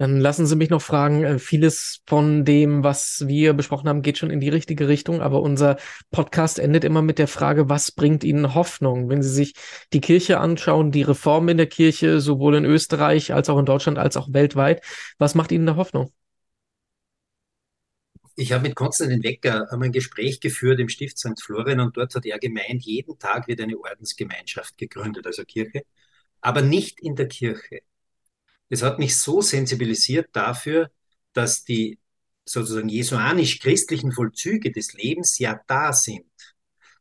Dann 0.00 0.20
lassen 0.20 0.46
Sie 0.46 0.54
mich 0.54 0.70
noch 0.70 0.80
fragen, 0.80 1.24
äh, 1.24 1.38
vieles 1.40 2.02
von 2.06 2.44
dem, 2.44 2.84
was 2.84 3.24
wir 3.26 3.52
besprochen 3.52 3.88
haben, 3.88 4.02
geht 4.02 4.16
schon 4.16 4.30
in 4.30 4.38
die 4.38 4.48
richtige 4.48 4.86
Richtung, 4.86 5.20
aber 5.20 5.42
unser 5.42 5.76
Podcast 6.12 6.60
endet 6.60 6.84
immer 6.84 7.02
mit 7.02 7.18
der 7.18 7.26
Frage, 7.26 7.68
was 7.68 7.90
bringt 7.90 8.22
Ihnen 8.22 8.54
Hoffnung? 8.54 9.08
Wenn 9.08 9.24
Sie 9.24 9.28
sich 9.28 9.54
die 9.92 10.00
Kirche 10.00 10.38
anschauen, 10.38 10.92
die 10.92 11.02
Reformen 11.02 11.48
in 11.48 11.56
der 11.56 11.66
Kirche, 11.66 12.20
sowohl 12.20 12.54
in 12.54 12.64
Österreich 12.64 13.34
als 13.34 13.50
auch 13.50 13.58
in 13.58 13.66
Deutschland 13.66 13.98
als 13.98 14.16
auch 14.16 14.32
weltweit, 14.32 14.84
was 15.18 15.34
macht 15.34 15.50
Ihnen 15.50 15.66
da 15.66 15.74
Hoffnung? 15.74 16.12
Ich 18.40 18.52
habe 18.52 18.68
mit 18.68 18.76
Konstantin 18.76 19.24
Wecker 19.24 19.66
ein 19.72 19.90
Gespräch 19.90 20.38
geführt 20.38 20.78
im 20.78 20.88
Stift 20.88 21.18
St. 21.18 21.42
Florian 21.42 21.80
und 21.80 21.96
dort 21.96 22.14
hat 22.14 22.24
er 22.24 22.38
gemeint, 22.38 22.84
jeden 22.84 23.18
Tag 23.18 23.48
wird 23.48 23.60
eine 23.60 23.76
Ordensgemeinschaft 23.76 24.78
gegründet, 24.78 25.26
also 25.26 25.42
Kirche, 25.44 25.82
aber 26.40 26.62
nicht 26.62 27.00
in 27.00 27.16
der 27.16 27.26
Kirche. 27.26 27.80
Es 28.68 28.82
hat 28.84 29.00
mich 29.00 29.16
so 29.16 29.40
sensibilisiert 29.42 30.28
dafür, 30.34 30.88
dass 31.32 31.64
die 31.64 31.98
sozusagen 32.44 32.88
jesuanisch-christlichen 32.88 34.12
Vollzüge 34.12 34.70
des 34.70 34.92
Lebens 34.92 35.40
ja 35.40 35.60
da 35.66 35.92
sind. 35.92 36.30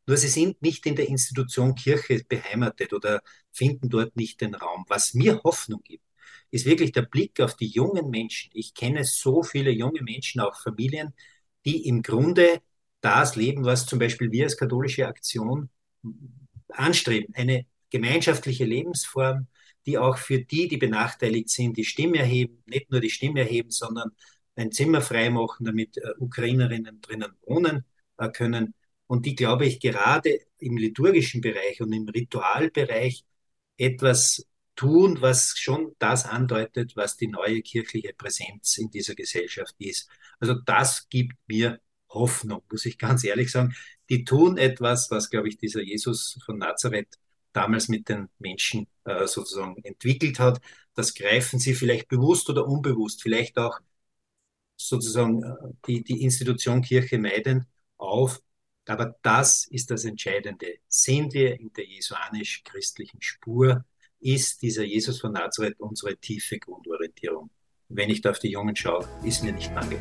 Nur 0.08 0.18
sie 0.18 0.30
sind 0.30 0.60
nicht 0.64 0.88
in 0.88 0.96
der 0.96 1.08
Institution 1.08 1.76
Kirche 1.76 2.24
beheimatet 2.28 2.94
oder 2.94 3.22
finden 3.52 3.90
dort 3.90 4.16
nicht 4.16 4.42
den 4.42 4.56
Raum. 4.56 4.86
Was 4.88 5.14
mir 5.14 5.44
Hoffnung 5.44 5.84
gibt, 5.84 6.07
ist 6.52 6.66
wirklich 6.66 6.92
der 6.92 7.04
Blick 7.04 7.40
auf 7.40 7.56
die 7.56 7.68
jungen 7.68 8.10
Menschen. 8.10 8.52
Ich 8.54 8.74
kenne 8.74 9.04
so 9.04 9.44
viele 9.44 9.72
junge 9.72 10.02
Menschen, 10.02 10.42
auch 10.42 10.60
Familien, 10.62 11.14
die 11.66 11.88
im 11.88 12.02
Grunde 12.02 12.62
das 13.02 13.36
leben, 13.36 13.66
was 13.66 13.86
zum 13.86 14.00
Beispiel 14.00 14.32
wir 14.32 14.46
als 14.46 14.58
katholische 14.58 15.08
Aktion 15.08 15.70
anstreben. 16.70 17.34
Eine 17.36 17.66
gemeinschaftliche 17.90 18.66
Lebensform, 18.66 19.48
die 19.86 19.98
auch 19.98 20.18
für 20.18 20.40
die, 20.40 20.68
die 20.68 20.78
benachteiligt 20.78 21.50
sind, 21.50 21.78
die 21.78 21.86
Stimme 21.86 22.18
erheben, 22.20 22.62
nicht 22.66 22.92
nur 22.92 23.00
die 23.00 23.10
Stimme 23.10 23.42
erheben, 23.42 23.72
sondern 23.72 24.12
ein 24.56 24.72
Zimmer 24.72 25.02
freimachen, 25.02 25.66
damit 25.66 25.98
äh, 25.98 26.12
Ukrainerinnen 26.20 27.02
drinnen 27.02 27.32
wohnen 27.46 27.86
äh, 28.18 28.30
können. 28.30 28.74
Und 29.06 29.26
die, 29.26 29.36
glaube 29.36 29.66
ich, 29.66 29.80
gerade 29.80 30.40
im 30.60 30.78
liturgischen 30.78 31.42
Bereich 31.42 31.82
und 31.82 31.94
im 31.94 32.10
Ritualbereich 32.10 33.24
etwas 33.78 34.46
tun, 34.78 35.22
was 35.22 35.56
schon 35.58 35.94
das 36.00 36.26
andeutet, 36.26 36.96
was 36.96 37.18
die 37.18 37.28
neue 37.28 37.62
kirchliche 37.62 38.14
Präsenz 38.14 38.78
in 38.78 38.90
dieser 38.90 39.16
Gesellschaft 39.16 39.76
ist. 39.80 40.10
Also 40.40 40.54
das 40.54 41.10
gibt 41.10 41.36
mir 41.48 41.82
Hoffnung, 42.10 42.62
muss 42.72 42.86
ich 42.86 42.98
ganz 42.98 43.24
ehrlich 43.26 43.52
sagen. 43.52 43.76
Die 44.10 44.24
tun 44.24 44.58
etwas, 44.58 45.12
was, 45.12 45.30
glaube 45.30 45.50
ich, 45.50 45.58
dieser 45.58 45.82
Jesus 45.82 46.40
von 46.46 46.58
Nazareth 46.58 47.20
damals 47.52 47.90
mit 47.90 48.08
den 48.08 48.30
Menschen 48.40 48.88
äh, 49.04 49.28
sozusagen 49.28 49.84
entwickelt 49.84 50.40
hat. 50.40 50.62
Das 50.94 51.14
greifen 51.14 51.60
sie 51.60 51.74
vielleicht 51.74 52.08
bewusst 52.08 52.50
oder 52.50 52.68
unbewusst, 52.68 53.22
vielleicht 53.22 53.58
auch 53.58 53.80
sozusagen 54.78 55.44
äh, 55.44 55.56
die, 55.88 56.04
die 56.04 56.22
Institution 56.24 56.82
Kirche 56.82 57.18
meiden 57.18 57.66
auf. 57.98 58.42
Aber 58.86 59.16
das 59.22 59.66
ist 59.66 59.92
das 59.92 60.06
Entscheidende. 60.06 60.76
Sind 60.88 61.34
wir 61.34 61.60
in 61.60 61.74
der 61.74 61.86
jesuanisch-christlichen 61.86 63.22
Spur? 63.22 63.84
Ist 64.20 64.62
dieser 64.62 64.84
Jesus 64.84 65.20
von 65.20 65.34
Nazareth 65.34 65.80
unsere 65.80 66.18
tiefe 66.18 66.60
Grundorientierung. 66.60 67.50
Wenn 67.90 68.10
ich 68.10 68.22
da 68.22 68.32
auf 68.32 68.40
die 68.40 68.52
Jungen 68.52 68.76
schaue, 68.76 69.08
ist 69.24 69.44
mir 69.44 69.54
nicht 69.54 69.74
bange. 69.74 69.98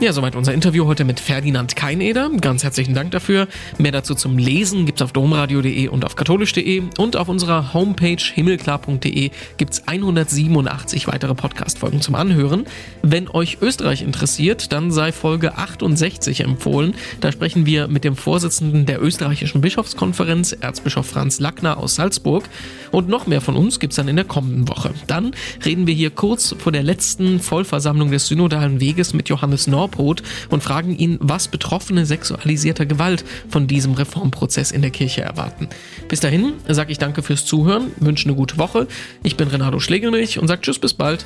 Ja, 0.00 0.14
soweit 0.14 0.34
unser 0.34 0.54
Interview 0.54 0.86
heute 0.86 1.04
mit 1.04 1.20
Ferdinand 1.20 1.76
Keineder. 1.76 2.30
Ganz 2.40 2.64
herzlichen 2.64 2.94
Dank 2.94 3.10
dafür. 3.10 3.48
Mehr 3.76 3.92
dazu 3.92 4.14
zum 4.14 4.38
Lesen 4.38 4.86
gibt's 4.86 5.02
auf 5.02 5.12
domradio.de 5.12 5.88
und 5.88 6.06
auf 6.06 6.16
katholisch.de 6.16 6.84
und 6.96 7.16
auf 7.16 7.28
unserer 7.28 7.74
Homepage 7.74 8.16
himmelklar.de 8.16 9.30
gibt's 9.58 9.82
187 9.86 11.06
weitere 11.06 11.34
Podcast-Folgen 11.34 12.00
zum 12.00 12.14
Anhören. 12.14 12.64
Wenn 13.02 13.28
euch 13.28 13.58
Österreich 13.60 14.00
interessiert, 14.00 14.72
dann 14.72 14.90
sei 14.90 15.12
Folge 15.12 15.58
68 15.58 16.40
empfohlen. 16.40 16.94
Da 17.20 17.30
sprechen 17.30 17.66
wir 17.66 17.86
mit 17.86 18.02
dem 18.02 18.16
Vorsitzenden 18.16 18.86
der 18.86 19.02
österreichischen 19.02 19.60
Bischofskonferenz, 19.60 20.52
Erzbischof 20.52 21.08
Franz 21.08 21.40
Lackner 21.40 21.76
aus 21.76 21.96
Salzburg. 21.96 22.44
Und 22.90 23.10
noch 23.10 23.26
mehr 23.26 23.42
von 23.42 23.54
uns 23.54 23.78
gibt's 23.78 23.96
dann 23.96 24.08
in 24.08 24.16
der 24.16 24.24
kommenden 24.24 24.66
Woche. 24.66 24.94
Dann 25.06 25.32
reden 25.62 25.86
wir 25.86 25.92
hier 25.92 26.08
kurz 26.10 26.54
vor 26.58 26.72
der 26.72 26.82
letzten 26.82 27.38
Vollversammlung 27.38 28.10
des 28.10 28.28
Synodalen 28.28 28.80
Weges 28.80 29.12
mit 29.12 29.28
Johannes 29.28 29.66
Norb 29.66 29.89
Vorbrot 29.90 30.22
und 30.48 30.62
fragen 30.62 30.96
ihn, 30.96 31.18
was 31.20 31.48
Betroffene 31.48 32.06
sexualisierter 32.06 32.86
Gewalt 32.86 33.24
von 33.48 33.66
diesem 33.66 33.92
Reformprozess 33.92 34.70
in 34.70 34.82
der 34.82 34.90
Kirche 34.90 35.22
erwarten. 35.22 35.68
Bis 36.08 36.20
dahin 36.20 36.54
sage 36.68 36.92
ich 36.92 36.98
danke 36.98 37.22
fürs 37.22 37.44
Zuhören, 37.44 37.92
wünsche 37.98 38.28
eine 38.28 38.36
gute 38.36 38.58
Woche. 38.58 38.86
Ich 39.22 39.36
bin 39.36 39.48
Renato 39.48 39.80
Schlegelmilch 39.80 40.38
und 40.38 40.48
sage 40.48 40.62
Tschüss, 40.62 40.78
bis 40.78 40.94
bald. 40.94 41.24